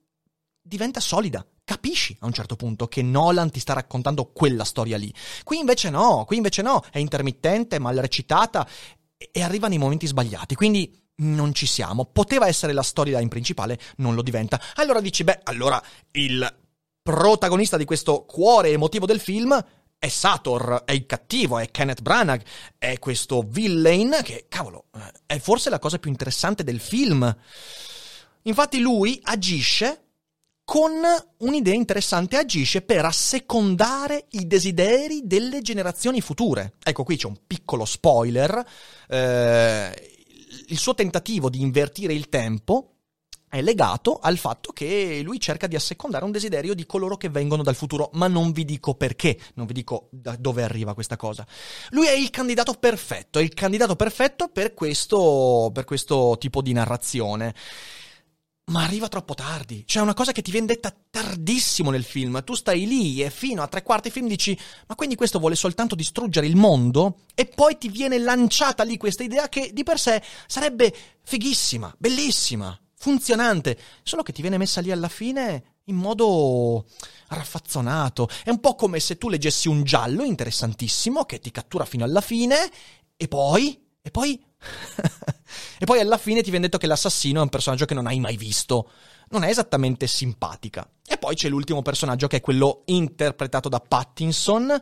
diventa 0.60 1.00
solida. 1.00 1.44
Capisci 1.64 2.14
a 2.20 2.26
un 2.26 2.34
certo 2.34 2.54
punto 2.54 2.86
che 2.86 3.00
Nolan 3.00 3.50
ti 3.50 3.60
sta 3.60 3.72
raccontando 3.72 4.26
quella 4.26 4.64
storia 4.64 4.98
lì. 4.98 5.10
Qui 5.42 5.58
invece 5.58 5.88
no, 5.88 6.24
qui 6.26 6.36
invece 6.36 6.60
no, 6.60 6.84
è 6.90 6.98
intermittente, 6.98 7.78
mal 7.78 7.96
recitata 7.96 8.68
e 9.16 9.42
arriva 9.42 9.68
nei 9.68 9.78
momenti 9.78 10.06
sbagliati. 10.06 10.54
Quindi 10.54 11.02
non 11.16 11.54
ci 11.54 11.64
siamo. 11.64 12.04
Poteva 12.04 12.46
essere 12.46 12.74
la 12.74 12.82
storyline 12.82 13.28
principale, 13.28 13.80
non 13.96 14.14
lo 14.14 14.20
diventa. 14.20 14.60
Allora 14.74 15.00
dici, 15.00 15.24
beh, 15.24 15.40
allora 15.44 15.82
il 16.12 16.63
protagonista 17.04 17.76
di 17.76 17.84
questo 17.84 18.24
cuore 18.24 18.70
emotivo 18.70 19.04
del 19.04 19.20
film 19.20 19.62
è 19.98 20.08
Sator, 20.08 20.84
è 20.86 20.92
il 20.92 21.04
cattivo, 21.04 21.58
è 21.58 21.70
Kenneth 21.70 22.00
Branagh, 22.00 22.40
è 22.78 22.98
questo 22.98 23.44
villain 23.46 24.20
che, 24.22 24.46
cavolo, 24.48 24.86
è 25.26 25.38
forse 25.38 25.68
la 25.68 25.78
cosa 25.78 25.98
più 25.98 26.10
interessante 26.10 26.64
del 26.64 26.80
film. 26.80 27.36
Infatti 28.44 28.78
lui 28.80 29.20
agisce 29.22 30.00
con 30.64 30.92
un'idea 31.40 31.74
interessante, 31.74 32.38
agisce 32.38 32.80
per 32.80 33.04
assecondare 33.04 34.24
i 34.30 34.46
desideri 34.46 35.20
delle 35.24 35.60
generazioni 35.60 36.22
future. 36.22 36.72
Ecco, 36.82 37.04
qui 37.04 37.18
c'è 37.18 37.26
un 37.26 37.36
piccolo 37.46 37.84
spoiler. 37.84 38.64
Eh, 39.08 40.14
il 40.68 40.78
suo 40.78 40.94
tentativo 40.94 41.50
di 41.50 41.60
invertire 41.60 42.14
il 42.14 42.30
tempo 42.30 42.93
è 43.54 43.62
legato 43.62 44.18
al 44.20 44.36
fatto 44.36 44.72
che 44.72 45.20
lui 45.22 45.38
cerca 45.38 45.68
di 45.68 45.76
assecondare 45.76 46.24
un 46.24 46.32
desiderio 46.32 46.74
di 46.74 46.86
coloro 46.86 47.16
che 47.16 47.28
vengono 47.28 47.62
dal 47.62 47.76
futuro, 47.76 48.10
ma 48.14 48.26
non 48.26 48.50
vi 48.50 48.64
dico 48.64 48.94
perché, 48.94 49.38
non 49.54 49.66
vi 49.66 49.74
dico 49.74 50.08
da 50.10 50.34
dove 50.36 50.64
arriva 50.64 50.92
questa 50.92 51.16
cosa. 51.16 51.46
Lui 51.90 52.06
è 52.06 52.14
il 52.14 52.30
candidato 52.30 52.72
perfetto, 52.74 53.38
è 53.38 53.42
il 53.42 53.54
candidato 53.54 53.94
perfetto 53.94 54.48
per 54.48 54.74
questo, 54.74 55.70
per 55.72 55.84
questo 55.84 56.36
tipo 56.40 56.62
di 56.62 56.72
narrazione. 56.72 57.54
Ma 58.66 58.82
arriva 58.82 59.06
troppo 59.08 59.34
tardi. 59.34 59.84
C'è 59.84 60.00
una 60.00 60.14
cosa 60.14 60.32
che 60.32 60.42
ti 60.42 60.50
viene 60.50 60.66
detta 60.66 60.92
tardissimo 61.10 61.90
nel 61.90 62.02
film. 62.02 62.42
Tu 62.42 62.54
stai 62.54 62.86
lì 62.86 63.22
e 63.22 63.30
fino 63.30 63.62
a 63.62 63.68
tre 63.68 63.82
quarti 63.82 64.10
film 64.10 64.26
dici: 64.26 64.58
Ma 64.88 64.96
quindi 64.96 65.14
questo 65.14 65.38
vuole 65.38 65.54
soltanto 65.54 65.94
distruggere 65.94 66.46
il 66.46 66.56
mondo? 66.56 67.18
E 67.34 67.44
poi 67.44 67.78
ti 67.78 67.88
viene 67.88 68.18
lanciata 68.18 68.82
lì 68.82 68.96
questa 68.96 69.22
idea 69.22 69.48
che 69.48 69.70
di 69.72 69.84
per 69.84 69.98
sé 69.98 70.20
sarebbe 70.46 70.92
fighissima, 71.22 71.94
bellissima 71.98 72.76
funzionante, 73.04 73.76
solo 74.02 74.22
che 74.22 74.32
ti 74.32 74.40
viene 74.40 74.56
messa 74.56 74.80
lì 74.80 74.90
alla 74.90 75.10
fine 75.10 75.74
in 75.84 75.96
modo 75.96 76.86
raffazzonato. 77.28 78.30
È 78.42 78.48
un 78.48 78.60
po' 78.60 78.74
come 78.76 78.98
se 78.98 79.18
tu 79.18 79.28
leggessi 79.28 79.68
un 79.68 79.84
giallo 79.84 80.22
interessantissimo 80.24 81.26
che 81.26 81.38
ti 81.38 81.50
cattura 81.50 81.84
fino 81.84 82.02
alla 82.02 82.22
fine 82.22 82.56
e 83.14 83.28
poi... 83.28 83.78
e 84.00 84.10
poi... 84.10 84.42
e 85.78 85.84
poi 85.84 86.00
alla 86.00 86.16
fine 86.16 86.40
ti 86.40 86.48
viene 86.48 86.64
detto 86.64 86.78
che 86.78 86.86
l'assassino 86.86 87.40
è 87.40 87.42
un 87.42 87.50
personaggio 87.50 87.84
che 87.84 87.92
non 87.92 88.06
hai 88.06 88.20
mai 88.20 88.38
visto. 88.38 88.88
Non 89.28 89.42
è 89.42 89.50
esattamente 89.50 90.06
simpatica. 90.06 90.88
E 91.06 91.18
poi 91.18 91.34
c'è 91.34 91.50
l'ultimo 91.50 91.82
personaggio 91.82 92.26
che 92.26 92.38
è 92.38 92.40
quello 92.40 92.84
interpretato 92.86 93.68
da 93.68 93.80
Pattinson 93.80 94.80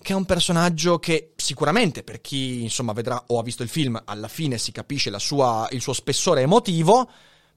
che 0.00 0.12
è 0.12 0.16
un 0.16 0.24
personaggio 0.24 0.98
che 0.98 1.32
sicuramente 1.36 2.02
per 2.02 2.20
chi 2.20 2.62
insomma 2.62 2.92
vedrà 2.92 3.24
o 3.28 3.38
ha 3.38 3.42
visto 3.42 3.62
il 3.62 3.68
film 3.68 4.00
alla 4.04 4.28
fine 4.28 4.58
si 4.58 4.72
capisce 4.72 5.16
sua, 5.18 5.68
il 5.72 5.80
suo 5.80 5.92
spessore 5.92 6.42
emotivo 6.42 7.10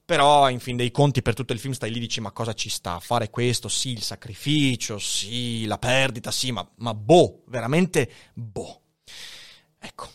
però 0.04 0.50
in 0.50 0.58
fin 0.58 0.76
dei 0.76 0.90
conti 0.90 1.22
per 1.22 1.34
tutto 1.34 1.52
il 1.52 1.60
film 1.60 1.72
stai 1.72 1.90
lì 1.90 1.98
e 1.98 2.00
dici 2.00 2.20
ma 2.20 2.32
cosa 2.32 2.52
ci 2.52 2.68
sta 2.68 2.94
a 2.94 3.00
fare 3.00 3.30
questo? 3.30 3.68
Sì 3.68 3.90
il 3.90 4.02
sacrificio 4.02 4.98
sì 4.98 5.64
la 5.66 5.78
perdita 5.78 6.30
sì 6.30 6.50
ma, 6.50 6.68
ma 6.76 6.94
boh 6.94 7.42
veramente 7.46 8.10
boh. 8.34 8.80
Ecco 9.78 10.10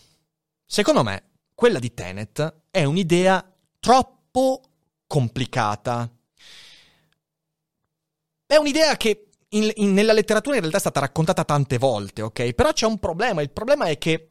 secondo 0.66 1.04
me 1.04 1.24
quella 1.56 1.80
di 1.80 1.94
Tenet 1.94 2.62
è 2.70 2.84
un'idea 2.84 3.44
troppo 3.80 4.62
complicata. 5.08 6.12
È 8.46 8.56
un'idea 8.56 8.96
che 8.98 9.27
in, 9.50 9.72
in, 9.76 9.94
nella 9.94 10.14
letteratura 10.14 10.56
in 10.56 10.62
realtà 10.62 10.78
è 10.78 10.82
stata 10.82 11.00
raccontata 11.00 11.44
tante 11.44 11.78
volte, 11.78 12.22
ok? 12.22 12.54
Però 12.54 12.72
c'è 12.72 12.86
un 12.86 12.98
problema. 13.00 13.42
Il 13.42 13.52
problema 13.52 13.86
è 13.86 13.98
che 13.98 14.30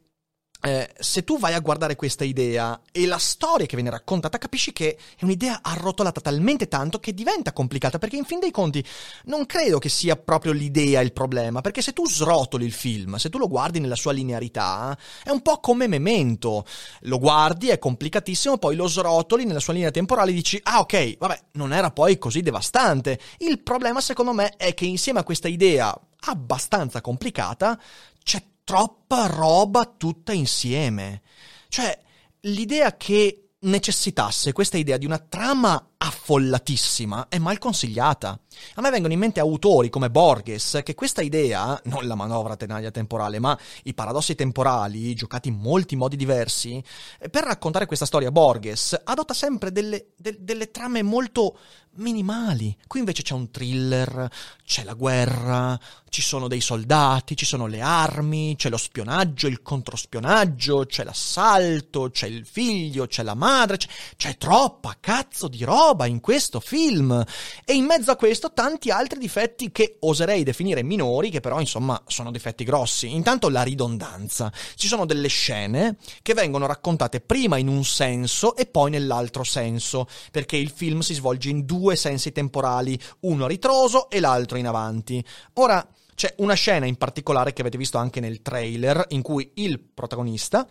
eh, 0.62 0.90
se 0.98 1.22
tu 1.22 1.38
vai 1.38 1.52
a 1.54 1.60
guardare 1.60 1.96
questa 1.96 2.24
idea 2.24 2.80
e 2.90 3.06
la 3.06 3.18
storia 3.18 3.66
che 3.66 3.76
viene 3.76 3.90
raccontata, 3.90 4.38
capisci 4.38 4.72
che 4.72 4.96
è 5.16 5.24
un'idea 5.24 5.60
arrotolata 5.62 6.20
talmente 6.20 6.66
tanto 6.68 6.98
che 6.98 7.14
diventa 7.14 7.52
complicata, 7.52 7.98
perché 7.98 8.16
in 8.16 8.24
fin 8.24 8.40
dei 8.40 8.50
conti 8.50 8.84
non 9.24 9.46
credo 9.46 9.78
che 9.78 9.88
sia 9.88 10.16
proprio 10.16 10.52
l'idea 10.52 11.00
il 11.00 11.12
problema, 11.12 11.60
perché 11.60 11.82
se 11.82 11.92
tu 11.92 12.06
srotoli 12.06 12.64
il 12.64 12.72
film, 12.72 13.16
se 13.16 13.28
tu 13.28 13.38
lo 13.38 13.48
guardi 13.48 13.80
nella 13.80 13.96
sua 13.96 14.12
linearità, 14.12 14.96
è 15.22 15.30
un 15.30 15.42
po' 15.42 15.60
come 15.60 15.86
Memento, 15.86 16.64
lo 17.00 17.18
guardi, 17.18 17.68
è 17.68 17.78
complicatissimo, 17.78 18.58
poi 18.58 18.76
lo 18.76 18.88
srotoli 18.88 19.44
nella 19.44 19.60
sua 19.60 19.74
linea 19.74 19.90
temporale 19.90 20.30
e 20.30 20.34
dici, 20.34 20.58
ah 20.64 20.80
ok, 20.80 21.18
vabbè, 21.18 21.40
non 21.52 21.72
era 21.72 21.90
poi 21.90 22.18
così 22.18 22.40
devastante. 22.40 23.20
Il 23.38 23.60
problema 23.60 24.00
secondo 24.00 24.32
me 24.32 24.54
è 24.56 24.74
che 24.74 24.86
insieme 24.86 25.20
a 25.20 25.24
questa 25.24 25.48
idea 25.48 25.96
abbastanza 26.28 27.00
complicata 27.00 27.78
c'è 28.22 28.42
troppa 28.66 29.26
roba 29.28 29.84
tutta 29.96 30.32
insieme. 30.32 31.22
Cioè, 31.68 31.96
l'idea 32.40 32.96
che 32.96 33.50
necessitasse 33.60 34.50
questa 34.50 34.76
idea 34.76 34.96
di 34.96 35.06
una 35.06 35.20
trama 35.20 35.92
affollatissima 35.98 37.28
è 37.28 37.38
mal 37.38 37.58
consigliata. 37.58 38.38
A 38.74 38.80
me 38.80 38.90
vengono 38.90 39.12
in 39.12 39.18
mente 39.18 39.40
autori 39.40 39.88
come 39.88 40.10
Borges 40.10 40.80
che 40.84 40.94
questa 40.94 41.22
idea, 41.22 41.80
non 41.84 42.06
la 42.06 42.14
manovra 42.14 42.56
tenaglia 42.56 42.90
temporale, 42.90 43.38
ma 43.38 43.58
i 43.84 43.94
paradossi 43.94 44.34
temporali, 44.34 45.14
giocati 45.14 45.48
in 45.48 45.56
molti 45.56 45.96
modi 45.96 46.16
diversi, 46.16 46.82
per 47.30 47.44
raccontare 47.44 47.86
questa 47.86 48.06
storia 48.06 48.30
Borges 48.30 48.98
adotta 49.04 49.34
sempre 49.34 49.72
delle, 49.72 50.08
de, 50.16 50.36
delle 50.40 50.70
trame 50.70 51.02
molto 51.02 51.58
minimali. 51.96 52.76
Qui 52.86 52.98
invece 52.98 53.22
c'è 53.22 53.32
un 53.32 53.50
thriller, 53.50 54.28
c'è 54.64 54.84
la 54.84 54.92
guerra, 54.92 55.78
ci 56.10 56.20
sono 56.20 56.46
dei 56.46 56.60
soldati, 56.60 57.36
ci 57.36 57.46
sono 57.46 57.66
le 57.66 57.80
armi, 57.80 58.54
c'è 58.56 58.68
lo 58.68 58.76
spionaggio, 58.76 59.46
il 59.46 59.62
controspionaggio, 59.62 60.84
c'è 60.86 61.04
l'assalto, 61.04 62.10
c'è 62.10 62.26
il 62.26 62.44
figlio, 62.44 63.06
c'è 63.06 63.22
la 63.22 63.34
madre, 63.34 63.78
c'è, 63.78 63.88
c'è 64.16 64.36
troppa 64.36 64.96
cazzo 65.00 65.48
di 65.48 65.64
roba 65.64 65.85
in 66.06 66.20
questo 66.20 66.60
film. 66.60 67.24
E 67.64 67.74
in 67.74 67.84
mezzo 67.84 68.10
a 68.10 68.16
questo 68.16 68.52
tanti 68.52 68.90
altri 68.90 69.18
difetti 69.18 69.70
che 69.70 69.96
oserei 70.00 70.42
definire 70.42 70.82
minori, 70.82 71.30
che 71.30 71.40
però 71.40 71.60
insomma 71.60 72.02
sono 72.06 72.30
difetti 72.30 72.64
grossi. 72.64 73.14
Intanto 73.14 73.48
la 73.48 73.62
ridondanza. 73.62 74.52
Ci 74.74 74.88
sono 74.88 75.06
delle 75.06 75.28
scene 75.28 75.96
che 76.22 76.34
vengono 76.34 76.66
raccontate 76.66 77.20
prima 77.20 77.56
in 77.58 77.68
un 77.68 77.84
senso 77.84 78.56
e 78.56 78.66
poi 78.66 78.90
nell'altro 78.90 79.44
senso, 79.44 80.08
perché 80.30 80.56
il 80.56 80.70
film 80.70 81.00
si 81.00 81.14
svolge 81.14 81.50
in 81.50 81.64
due 81.64 81.96
sensi 81.96 82.32
temporali, 82.32 82.98
uno 83.20 83.44
a 83.44 83.48
ritroso 83.48 84.10
e 84.10 84.20
l'altro 84.20 84.58
in 84.58 84.66
avanti. 84.66 85.24
Ora, 85.54 85.86
c'è 86.14 86.34
una 86.38 86.54
scena 86.54 86.86
in 86.86 86.96
particolare 86.96 87.52
che 87.52 87.60
avete 87.60 87.76
visto 87.76 87.98
anche 87.98 88.20
nel 88.20 88.40
trailer 88.40 89.04
in 89.08 89.20
cui 89.20 89.52
il 89.56 89.78
protagonista 89.78 90.66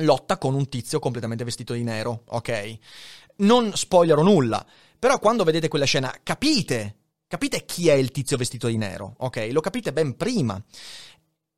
lotta 0.00 0.36
con 0.36 0.54
un 0.54 0.68
tizio 0.68 0.98
completamente 0.98 1.44
vestito 1.44 1.72
di 1.72 1.82
nero, 1.82 2.24
ok? 2.26 2.78
Non 3.38 3.72
spoilerò 3.74 4.22
nulla, 4.22 4.64
però 4.98 5.18
quando 5.18 5.44
vedete 5.44 5.68
quella 5.68 5.84
scena 5.84 6.14
capite, 6.22 6.96
capite 7.26 7.64
chi 7.64 7.88
è 7.88 7.94
il 7.94 8.10
tizio 8.10 8.36
vestito 8.36 8.66
di 8.68 8.76
nero, 8.76 9.14
ok? 9.18 9.48
Lo 9.50 9.60
capite 9.60 9.92
ben 9.92 10.16
prima. 10.16 10.62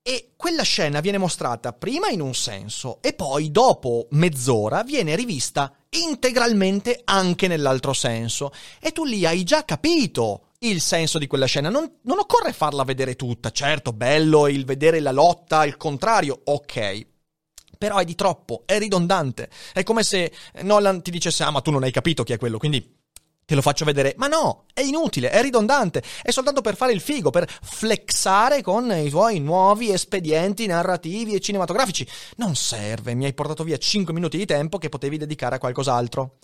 E 0.03 0.33
quella 0.37 0.63
scena 0.63 1.01
viene 1.01 1.19
mostrata 1.19 1.73
prima 1.73 2.09
in 2.09 2.23
un 2.23 2.35
senso 2.35 3.03
e 3.03 3.13
poi 3.13 3.51
dopo 3.51 4.07
mezz'ora 4.13 4.83
viene 4.83 5.15
rivista 5.15 5.73
integralmente 5.91 7.03
anche 7.05 7.47
nell'altro 7.47 7.93
senso. 7.93 8.51
E 8.81 8.93
tu 8.93 9.05
lì 9.05 9.27
hai 9.27 9.45
già 9.45 9.65
capito 9.65 10.47
il 10.61 10.81
senso 10.81 11.19
di 11.19 11.27
quella 11.27 11.47
scena. 11.47 11.69
Non, 11.69 11.99
non 12.03 12.19
occorre 12.19 12.53
farla 12.53 12.85
vedere 12.85 13.17
tutta. 13.17 13.51
Certo, 13.51 13.93
bello 13.93 14.49
il 14.49 14.65
vedere 14.65 15.01
la 15.01 15.13
lotta 15.13 15.59
al 15.59 15.77
contrario, 15.77 16.41
ok. 16.43 17.07
Però 17.79 17.97
è 17.97 18.05
di 18.05 18.17
troppo, 18.17 18.65
è 18.67 18.79
ridondante. 18.79 19.49
È 19.73 19.85
come 19.85 20.03
se 20.03 20.33
Nolan 20.63 21.01
ti 21.01 21.13
dicesse, 21.13 21.45
ah 21.45 21.51
ma 21.51 21.61
tu 21.61 21.71
non 21.71 21.85
hai 21.85 21.93
capito 21.93 22.25
chi 22.25 22.33
è 22.33 22.39
quello, 22.39 22.59
quindi 22.59 22.97
te 23.49 23.55
lo 23.55 23.63
faccio 23.63 23.87
vedere. 23.87 24.13
Ma 24.19 24.27
no, 24.27 24.67
è 24.75 24.83
inutile, 24.83 25.31
è 25.31 25.41
ridondante, 25.41 26.03
è 26.23 26.31
soltanto 26.31 26.61
per 26.61 26.77
fare 26.77 26.93
il 26.93 27.01
figo, 27.01 27.31
per 27.31 27.49
flexare 27.49 28.61
con 28.61 28.93
i 28.93 29.09
tuoi 29.09 29.41
nuovi 29.41 29.91
espedienti 29.91 30.67
narrativi 30.67 31.33
e 31.33 31.41
cinematografici. 31.41 32.07
Non 32.37 32.57
serve, 32.57 33.15
mi 33.15 33.25
hai 33.25 33.33
portato 33.33 33.65
via 33.65 33.79
5 33.79 34.13
minuti 34.13 34.37
di 34.37 34.45
tempo 34.45 34.77
che 34.77 34.91
potevi 34.91 35.17
dedicare 35.17 35.55
a 35.55 35.59
qualcos'altro. 35.59 36.37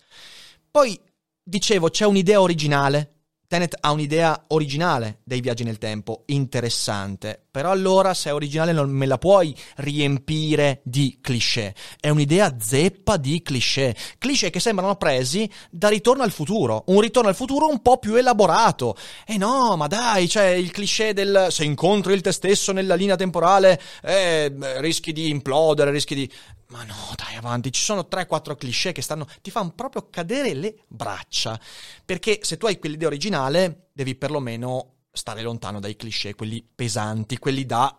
Poi, 0.71 0.99
dicevo, 1.43 1.91
c'è 1.91 2.07
un'idea 2.07 2.41
originale, 2.41 3.14
Tenet 3.55 3.77
ha 3.83 3.93
un'idea 3.93 4.47
originale 4.49 5.21
dei 5.23 5.41
viaggi 5.41 5.63
nel 5.63 5.79
tempo, 5.79 6.25
interessante, 6.27 7.41
però 7.53 7.71
allora 7.71 8.13
se 8.13 8.31
è 8.31 8.35
originale 8.35 8.73
non 8.73 8.91
me 8.91 9.07
la 9.07 9.17
puoi 9.17 9.55
riempire 9.77 10.81
di 10.83 11.19
cliché. 11.21 11.73
È 12.01 12.09
un'idea 12.09 12.57
zeppa 12.59 13.17
di 13.17 13.43
cliché, 13.43 13.95
cliché 14.19 14.51
che 14.51 14.59
sembrano 14.59 14.97
presi 14.97 15.49
da 15.71 15.87
Ritorno 15.87 16.25
al 16.25 16.33
futuro, 16.33 16.83
un 16.89 16.99
Ritorno 16.99 17.29
al 17.29 17.37
futuro 17.37 17.69
un 17.69 17.81
po' 17.81 17.99
più 17.99 18.17
elaborato. 18.17 18.97
E 19.25 19.37
no, 19.37 19.77
ma 19.77 19.87
dai, 19.87 20.27
c'è 20.27 20.49
il 20.49 20.73
cliché 20.73 21.13
del 21.13 21.47
se 21.51 21.63
incontri 21.63 22.13
il 22.13 22.23
te 22.23 22.33
stesso 22.33 22.73
nella 22.73 22.97
linea 22.97 23.15
temporale, 23.15 23.81
eh, 24.03 24.53
rischi 24.81 25.13
di 25.13 25.29
implodere, 25.29 25.93
rischi 25.93 26.17
di 26.17 26.29
ma 26.75 26.83
no, 26.83 27.13
dai, 27.15 27.37
avanti, 27.37 27.71
ci 27.71 27.81
sono 27.81 28.09
3-4 28.11 28.57
cliché 28.57 28.91
che 28.91 29.01
stanno. 29.01 29.29
ti 29.43 29.53
fanno 29.53 29.71
proprio 29.71 30.09
cadere 30.11 30.55
le 30.55 30.75
braccia. 30.89 31.59
Perché 32.05 32.41
se 32.43 32.57
tu 32.57 32.67
hai 32.67 32.81
quell'idea 32.81 33.07
originale, 33.07 33.91
devi 33.93 34.17
perlomeno 34.17 34.95
stare 35.13 35.43
lontano 35.43 35.79
dai 35.79 35.95
cliché, 35.95 36.35
quelli 36.35 36.67
pesanti, 36.75 37.39
quelli 37.39 37.65
da 37.65 37.97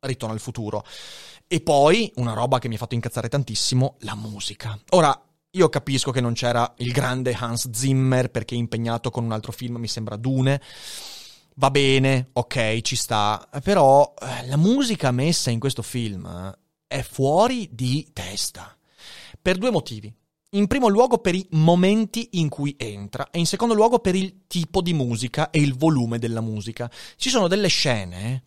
Ritorno 0.00 0.34
al 0.34 0.40
futuro. 0.40 0.84
E 1.48 1.60
poi, 1.62 2.12
una 2.16 2.34
roba 2.34 2.58
che 2.58 2.68
mi 2.68 2.74
ha 2.74 2.78
fatto 2.78 2.94
incazzare 2.94 3.30
tantissimo, 3.30 3.96
la 4.00 4.14
musica. 4.14 4.78
Ora, 4.90 5.18
io 5.52 5.68
capisco 5.70 6.12
che 6.12 6.20
non 6.20 6.34
c'era 6.34 6.72
il 6.78 6.92
grande 6.92 7.32
Hans 7.32 7.70
Zimmer 7.70 8.30
perché 8.30 8.54
è 8.54 8.58
impegnato 8.58 9.10
con 9.10 9.24
un 9.24 9.32
altro 9.32 9.52
film, 9.52 9.76
mi 9.76 9.88
sembra 9.88 10.16
Dune. 10.16 10.60
Va 11.56 11.70
bene, 11.70 12.28
ok, 12.34 12.82
ci 12.82 12.94
sta. 12.94 13.48
Però 13.64 14.14
eh, 14.20 14.46
la 14.46 14.58
musica 14.58 15.10
messa 15.10 15.50
in 15.50 15.58
questo 15.58 15.82
film 15.82 16.56
è 16.88 17.02
fuori 17.02 17.68
di 17.70 18.08
testa. 18.12 18.76
Per 19.40 19.58
due 19.58 19.70
motivi. 19.70 20.12
In 20.52 20.66
primo 20.66 20.88
luogo 20.88 21.18
per 21.18 21.34
i 21.34 21.46
momenti 21.50 22.30
in 22.32 22.48
cui 22.48 22.74
entra 22.78 23.28
e 23.30 23.38
in 23.38 23.46
secondo 23.46 23.74
luogo 23.74 23.98
per 23.98 24.14
il 24.14 24.46
tipo 24.46 24.80
di 24.80 24.94
musica 24.94 25.50
e 25.50 25.60
il 25.60 25.76
volume 25.76 26.18
della 26.18 26.40
musica. 26.40 26.90
Ci 27.16 27.28
sono 27.28 27.46
delle 27.48 27.68
scene 27.68 28.44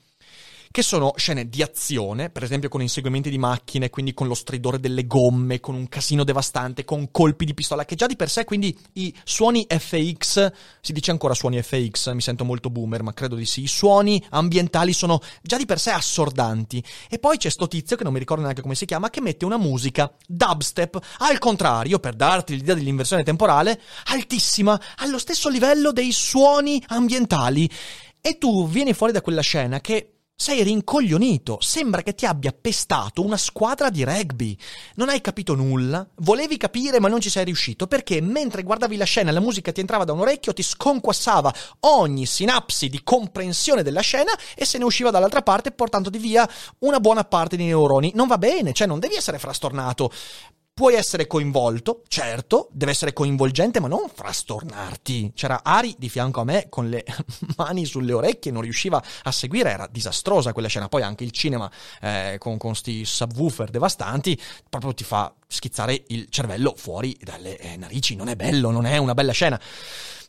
che 0.72 0.82
sono 0.82 1.14
scene 1.18 1.50
di 1.50 1.62
azione, 1.62 2.30
per 2.30 2.44
esempio 2.44 2.70
con 2.70 2.82
inseguimenti 2.82 3.30
di 3.30 3.38
macchine, 3.38 3.90
quindi 3.90 4.14
con 4.14 4.28
lo 4.28 4.34
stridore 4.34 4.80
delle 4.80 5.06
gomme, 5.06 5.60
con 5.60 5.76
un 5.76 5.90
casino 5.90 6.24
devastante, 6.24 6.86
con 6.86 7.12
colpi 7.12 7.44
di 7.44 7.54
pistola, 7.54 7.84
che 7.84 7.96
già 7.96 8.08
di 8.08 8.16
per 8.16 8.30
sé 8.30 8.46
quindi 8.46 8.76
i 8.94 9.14
suoni 9.26 9.68
FX, 9.68 10.52
si 10.80 10.94
dice 10.94 11.12
ancora 11.12 11.34
suoni 11.34 11.62
FX, 11.62 12.14
mi 12.14 12.22
sento 12.22 12.46
molto 12.46 12.70
boomer, 12.70 13.04
ma 13.04 13.14
credo 13.14 13.36
di 13.36 13.46
sì, 13.46 13.64
i 13.64 13.68
suoni 13.68 14.24
ambientali 14.30 14.94
sono 14.94 15.20
già 15.42 15.58
di 15.58 15.66
per 15.66 15.78
sé 15.80 15.92
assordanti. 15.92 16.82
E 17.10 17.20
poi 17.20 17.38
c'è 17.38 17.50
sto 17.50 17.68
tizio, 17.68 17.98
che 17.98 18.06
non 18.06 18.14
mi 18.14 18.20
ricordo 18.20 18.44
neanche 18.44 18.62
come 18.62 18.76
si 18.76 18.86
chiama, 18.86 19.10
che 19.10 19.20
mette 19.20 19.44
una 19.44 19.58
musica 19.58 20.10
dubstep, 20.26 21.00
al 21.18 21.38
contrario, 21.38 22.00
per 22.00 22.16
darti 22.16 22.56
l'idea 22.56 22.76
dell'inversione 22.76 23.24
temporale, 23.24 23.82
altissima, 24.06 24.80
allo 24.98 25.20
stesso 25.20 25.50
livello 25.50 25.92
dei 25.92 26.14
suoni 26.14 26.82
ambientali. 26.88 27.70
E 28.22 28.38
tu 28.38 28.68
vieni 28.70 28.94
fuori 28.94 29.12
da 29.12 29.22
quella 29.22 29.42
scena 29.42 29.82
che 29.82 30.21
sei 30.42 30.64
rincoglionito, 30.64 31.60
sembra 31.62 32.02
che 32.02 32.16
ti 32.16 32.26
abbia 32.26 32.52
pestato 32.52 33.24
una 33.24 33.38
squadra 33.38 33.92
di 33.92 34.04
rugby. 34.04 34.58
Non 34.96 35.10
hai 35.10 35.22
capito 35.22 35.54
nulla, 35.54 36.04
volevi 36.16 36.58
capire 36.58 37.00
ma 37.00 37.10
non 37.10 37.22
ci 37.22 37.30
sei 37.30 37.46
riuscito 37.46 37.86
perché 37.86 38.20
mentre 38.22 38.64
guardavi 38.64 38.98
la 38.98 39.06
scena 39.06 39.30
e 39.30 39.34
la 39.34 39.40
musica 39.40 39.72
ti 39.72 39.82
entrava 39.82 40.04
da 40.04 40.14
un 40.14 40.22
orecchio, 40.22 40.52
ti 40.52 40.64
sconquassava 40.64 41.54
ogni 41.82 42.26
sinapsi 42.26 42.90
di 42.90 43.04
comprensione 43.04 43.84
della 43.84 44.02
scena 44.02 44.32
e 44.56 44.66
se 44.66 44.80
ne 44.80 44.84
usciva 44.84 45.12
dall'altra 45.12 45.44
parte 45.44 45.70
portandoti 45.70 46.18
via 46.18 46.50
una 46.80 47.00
buona 47.00 47.24
parte 47.24 47.56
dei 47.56 47.68
neuroni. 47.68 48.12
Non 48.16 48.26
va 48.26 48.40
bene, 48.40 48.74
cioè 48.74 48.88
non 48.88 48.98
devi 48.98 49.14
essere 49.14 49.38
frastornato. 49.38 50.12
Puoi 50.82 50.96
essere 50.96 51.28
coinvolto, 51.28 52.02
certo, 52.08 52.68
deve 52.72 52.90
essere 52.90 53.14
coinvolgente, 53.14 53.80
ma 53.80 53.88
non 53.88 54.10
frastornarti. 54.12 55.32
C'era 55.36 55.62
Ari 55.64 55.94
di 56.00 56.10
fianco 56.10 56.42
a 56.42 56.44
me 56.44 56.70
con 56.70 56.90
le 56.90 57.06
mani 57.56 57.86
sulle 57.86 58.14
orecchie, 58.14 58.52
non 58.52 58.64
riusciva 58.64 59.00
a 59.22 59.32
seguire, 59.32 59.70
era 59.70 59.86
disastrosa 59.86 60.54
quella 60.54 60.68
scena. 60.68 60.88
Poi 60.88 61.04
anche 61.04 61.24
il 61.24 61.30
cinema 61.30 61.72
eh, 62.02 62.38
con 62.40 62.58
questi 62.58 63.06
subwoofer 63.06 63.70
devastanti 63.70 64.36
proprio 64.68 64.96
ti 64.96 65.04
fa 65.04 65.32
schizzare 65.48 66.04
il 66.08 66.30
cervello 66.30 66.74
fuori 66.76 67.16
dalle 67.22 67.60
eh, 67.60 67.78
narici. 67.78 68.16
Non 68.16 68.30
è 68.30 68.36
bello, 68.36 68.72
non 68.72 68.88
è 68.88 68.98
una 68.98 69.14
bella 69.14 69.34
scena. 69.34 69.62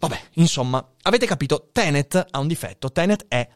Vabbè, 0.01 0.21
insomma, 0.35 0.87
avete 1.05 1.25
capito, 1.25 1.71
Tenet 1.73 2.27
ha 2.31 2.39
un 2.39 2.47
difetto. 2.47 2.93
Tenet 2.93 3.25
è 3.27 3.49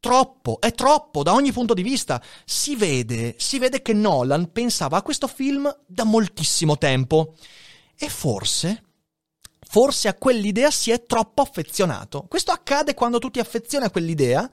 troppo, 0.00 0.60
è 0.60 0.72
troppo 0.72 1.22
da 1.22 1.32
ogni 1.32 1.52
punto 1.52 1.74
di 1.74 1.82
vista. 1.82 2.22
Si 2.44 2.76
vede, 2.76 3.34
si 3.38 3.58
vede 3.58 3.82
che 3.82 3.92
Nolan 3.92 4.52
pensava 4.52 4.98
a 4.98 5.02
questo 5.02 5.26
film 5.26 5.74
da 5.86 6.04
moltissimo 6.04 6.78
tempo. 6.78 7.34
E 7.98 8.08
forse, 8.08 8.82
forse 9.68 10.08
a 10.08 10.14
quell'idea 10.14 10.70
si 10.70 10.90
è 10.90 11.04
troppo 11.04 11.42
affezionato. 11.42 12.26
Questo 12.28 12.52
accade 12.52 12.94
quando 12.94 13.18
tu 13.18 13.30
ti 13.30 13.40
affezioni 13.40 13.84
a 13.86 13.90
quell'idea 13.90 14.48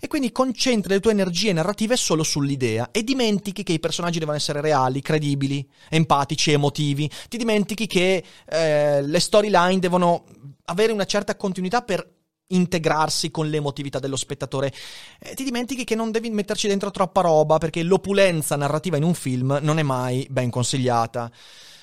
e 0.00 0.08
quindi 0.08 0.32
concentri 0.32 0.94
le 0.94 1.00
tue 1.00 1.12
energie 1.12 1.52
narrative 1.52 1.96
solo 1.96 2.22
sull'idea 2.22 2.90
e 2.90 3.02
dimentichi 3.02 3.62
che 3.62 3.72
i 3.72 3.80
personaggi 3.80 4.18
devono 4.18 4.36
essere 4.36 4.60
reali, 4.60 5.00
credibili, 5.00 5.66
empatici, 5.88 6.52
emotivi. 6.52 7.10
Ti 7.28 7.36
dimentichi 7.36 7.86
che 7.86 8.24
eh, 8.46 9.02
le 9.02 9.20
storyline 9.20 9.78
devono 9.78 10.24
avere 10.66 10.92
una 10.92 11.06
certa 11.06 11.36
continuità 11.36 11.82
per 11.82 12.16
integrarsi 12.48 13.30
con 13.30 13.48
l'emotività 13.48 13.98
dello 13.98 14.16
spettatore. 14.16 14.72
Eh, 15.18 15.34
ti 15.34 15.44
dimentichi 15.44 15.84
che 15.84 15.94
non 15.94 16.10
devi 16.10 16.30
metterci 16.30 16.68
dentro 16.68 16.90
troppa 16.90 17.20
roba 17.20 17.58
perché 17.58 17.82
l'opulenza 17.82 18.56
narrativa 18.56 18.96
in 18.96 19.04
un 19.04 19.14
film 19.14 19.58
non 19.62 19.78
è 19.78 19.82
mai 19.82 20.26
ben 20.30 20.50
consigliata. 20.50 21.30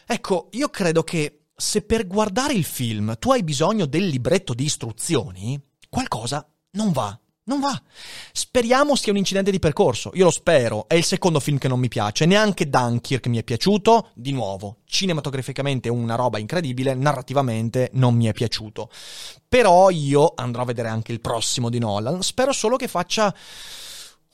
Ecco, 0.06 0.49
io 0.51 0.69
credo 0.69 1.04
che 1.04 1.45
se 1.56 1.82
per 1.82 2.06
guardare 2.08 2.54
il 2.54 2.63
film 2.63 3.15
tu 3.17 3.32
hai 3.32 3.43
bisogno 3.43 3.86
del 3.86 4.08
libretto 4.08 4.54
di 4.54 4.65
istruzioni, 4.65 5.60
qualcosa 5.89 6.47
non 6.71 6.91
va. 6.91 7.17
Non 7.47 7.60
va. 7.60 7.79
Speriamo 8.31 8.95
sia 8.95 9.12
un 9.12 9.19
incidente 9.19 9.51
di 9.51 9.60
percorso. 9.60 10.10
Io 10.15 10.23
lo 10.23 10.31
spero. 10.31 10.88
È 10.88 10.95
il 10.95 11.03
secondo 11.03 11.39
film 11.39 11.60
che 11.60 11.67
non 11.67 11.79
mi 11.79 11.89
piace. 11.89 12.25
Neanche 12.25 12.67
Dunkirk 12.67 13.27
mi 13.27 13.38
è 13.38 13.43
piaciuto. 13.43 14.10
Di 14.15 14.31
nuovo, 14.31 14.77
cinematograficamente 14.86 15.88
una 15.88 16.15
roba 16.15 16.39
incredibile, 16.39 16.95
narrativamente 16.95 17.91
non 17.93 18.15
mi 18.15 18.25
è 18.25 18.34
piaciuto. 18.34 18.89
Però 19.47 19.91
io 19.91 20.34
andrò 20.36 20.63
a 20.63 20.65
vedere 20.65 20.88
anche 20.88 21.12
il 21.12 21.21
prossimo 21.21 21.69
di 21.69 21.77
Nolan. 21.77 22.23
Spero 22.23 22.51
solo 22.51 22.77
che 22.77 22.88
faccia 22.88 23.31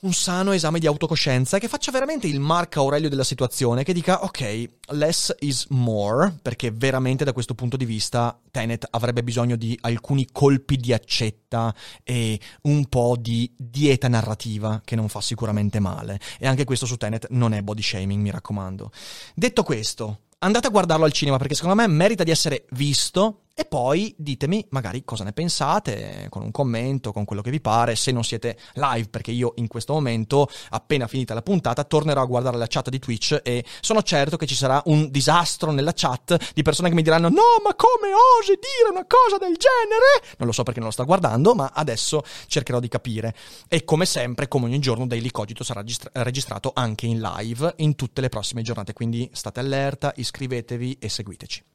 un 0.02 0.12
sano 0.12 0.52
esame 0.52 0.80
di 0.80 0.86
autocoscienza 0.86 1.58
che 1.58 1.68
faccia 1.68 1.92
veramente 1.92 2.26
il 2.26 2.40
Marco 2.40 2.80
Aurelio 2.80 3.08
della 3.08 3.22
situazione, 3.22 3.84
che 3.84 3.92
dica 3.92 4.24
ok, 4.24 4.70
less 4.88 5.32
is 5.40 5.66
more, 5.68 6.36
perché 6.42 6.72
veramente 6.72 7.24
da 7.24 7.32
questo 7.32 7.54
punto 7.54 7.76
di 7.76 7.84
vista 7.84 8.36
Tenet 8.50 8.88
avrebbe 8.90 9.22
bisogno 9.22 9.54
di 9.54 9.78
alcuni 9.82 10.26
colpi 10.32 10.76
di 10.76 10.92
accetta 10.92 11.72
e 12.02 12.38
un 12.62 12.86
po' 12.86 13.16
di 13.18 13.52
dieta 13.56 14.08
narrativa 14.08 14.80
che 14.84 14.96
non 14.96 15.08
fa 15.08 15.20
sicuramente 15.20 15.78
male. 15.78 16.18
E 16.38 16.48
anche 16.48 16.64
questo 16.64 16.86
su 16.86 16.96
Tenet 16.96 17.28
non 17.30 17.54
è 17.54 17.62
body 17.62 17.82
shaming, 17.82 18.20
mi 18.20 18.30
raccomando. 18.30 18.90
Detto 19.34 19.62
questo, 19.62 20.22
andate 20.38 20.66
a 20.66 20.70
guardarlo 20.70 21.04
al 21.04 21.12
cinema 21.12 21.36
perché 21.36 21.54
secondo 21.54 21.76
me 21.76 21.86
merita 21.86 22.24
di 22.24 22.32
essere 22.32 22.64
visto 22.70 23.41
e 23.54 23.64
poi 23.66 24.14
ditemi 24.16 24.66
magari 24.70 25.04
cosa 25.04 25.24
ne 25.24 25.32
pensate 25.32 26.26
con 26.30 26.42
un 26.42 26.50
commento, 26.50 27.12
con 27.12 27.24
quello 27.24 27.42
che 27.42 27.50
vi 27.50 27.60
pare, 27.60 27.96
se 27.96 28.10
non 28.10 28.24
siete 28.24 28.58
live, 28.74 29.08
perché 29.08 29.30
io 29.30 29.52
in 29.56 29.68
questo 29.68 29.92
momento, 29.92 30.48
appena 30.70 31.06
finita 31.06 31.34
la 31.34 31.42
puntata, 31.42 31.84
tornerò 31.84 32.22
a 32.22 32.26
guardare 32.26 32.56
la 32.56 32.66
chat 32.66 32.88
di 32.88 32.98
Twitch 32.98 33.40
e 33.42 33.64
sono 33.80 34.02
certo 34.02 34.36
che 34.36 34.46
ci 34.46 34.54
sarà 34.54 34.80
un 34.86 35.10
disastro 35.10 35.70
nella 35.70 35.92
chat 35.94 36.52
di 36.54 36.62
persone 36.62 36.88
che 36.88 36.94
mi 36.94 37.02
diranno 37.02 37.28
no, 37.28 37.60
ma 37.62 37.74
come 37.74 38.12
osi 38.40 38.52
dire 38.52 38.90
una 38.90 39.06
cosa 39.06 39.36
del 39.36 39.56
genere? 39.56 40.36
Non 40.38 40.46
lo 40.46 40.52
so 40.52 40.62
perché 40.62 40.78
non 40.78 40.88
lo 40.88 40.94
sto 40.94 41.04
guardando, 41.04 41.54
ma 41.54 41.72
adesso 41.74 42.22
cercherò 42.46 42.80
di 42.80 42.88
capire. 42.88 43.34
E 43.68 43.84
come 43.84 44.06
sempre, 44.06 44.48
come 44.48 44.66
ogni 44.66 44.78
giorno, 44.78 45.06
Daily 45.06 45.30
Cogito 45.30 45.62
sarà 45.62 45.80
registra- 45.80 46.10
registrato 46.22 46.72
anche 46.74 47.06
in 47.06 47.20
live 47.20 47.74
in 47.78 47.96
tutte 47.96 48.20
le 48.20 48.28
prossime 48.28 48.62
giornate, 48.62 48.92
quindi 48.92 49.28
state 49.32 49.60
allerta, 49.60 50.12
iscrivetevi 50.16 50.96
e 50.98 51.08
seguiteci. 51.08 51.71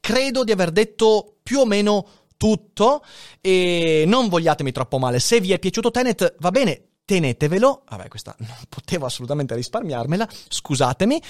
Credo 0.00 0.44
di 0.44 0.52
aver 0.52 0.70
detto 0.70 1.36
più 1.42 1.60
o 1.60 1.66
meno 1.66 2.06
tutto 2.36 3.04
e 3.40 4.04
non 4.06 4.28
vogliatemi 4.28 4.72
troppo 4.72 4.98
male. 4.98 5.18
Se 5.18 5.40
vi 5.40 5.52
è 5.52 5.58
piaciuto 5.58 5.90
Tenet, 5.90 6.36
va 6.38 6.50
bene, 6.50 6.89
tenetevelo. 7.10 7.82
Vabbè, 7.88 8.06
questa 8.06 8.36
non 8.38 8.54
potevo 8.68 9.04
assolutamente 9.04 9.56
risparmiarmela, 9.56 10.28
scusatemi. 10.48 11.20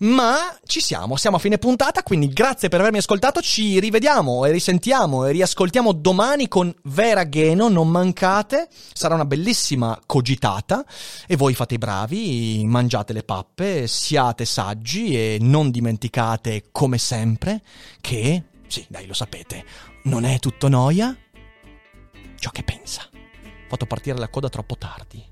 Ma 0.00 0.58
ci 0.66 0.80
siamo, 0.80 1.14
siamo 1.14 1.36
a 1.36 1.38
fine 1.38 1.58
puntata, 1.58 2.02
quindi 2.02 2.26
grazie 2.32 2.68
per 2.68 2.80
avermi 2.80 2.98
ascoltato. 2.98 3.40
Ci 3.40 3.78
rivediamo 3.78 4.44
e 4.44 4.50
risentiamo 4.50 5.24
e 5.24 5.30
riascoltiamo 5.30 5.92
domani 5.92 6.48
con 6.48 6.74
Vera 6.82 7.28
Geno, 7.28 7.68
non 7.68 7.88
mancate. 7.88 8.68
Sarà 8.92 9.14
una 9.14 9.24
bellissima 9.24 9.96
cogitata 10.06 10.84
e 11.28 11.36
voi 11.36 11.54
fate 11.54 11.74
i 11.74 11.78
bravi, 11.78 12.64
mangiate 12.66 13.12
le 13.12 13.22
pappe, 13.22 13.86
siate 13.86 14.44
saggi 14.44 15.14
e 15.14 15.38
non 15.40 15.70
dimenticate 15.70 16.64
come 16.72 16.98
sempre 16.98 17.62
che 18.00 18.42
Sì, 18.66 18.84
dai, 18.88 19.06
lo 19.06 19.14
sapete. 19.14 19.64
Non 20.04 20.24
è 20.24 20.40
tutto 20.40 20.66
noia? 20.66 21.16
Ciò 22.40 22.50
che 22.50 22.64
pensa. 22.64 23.11
Fatto 23.72 23.86
partire 23.86 24.18
la 24.18 24.28
coda 24.28 24.50
troppo 24.50 24.76
tardi. 24.76 25.31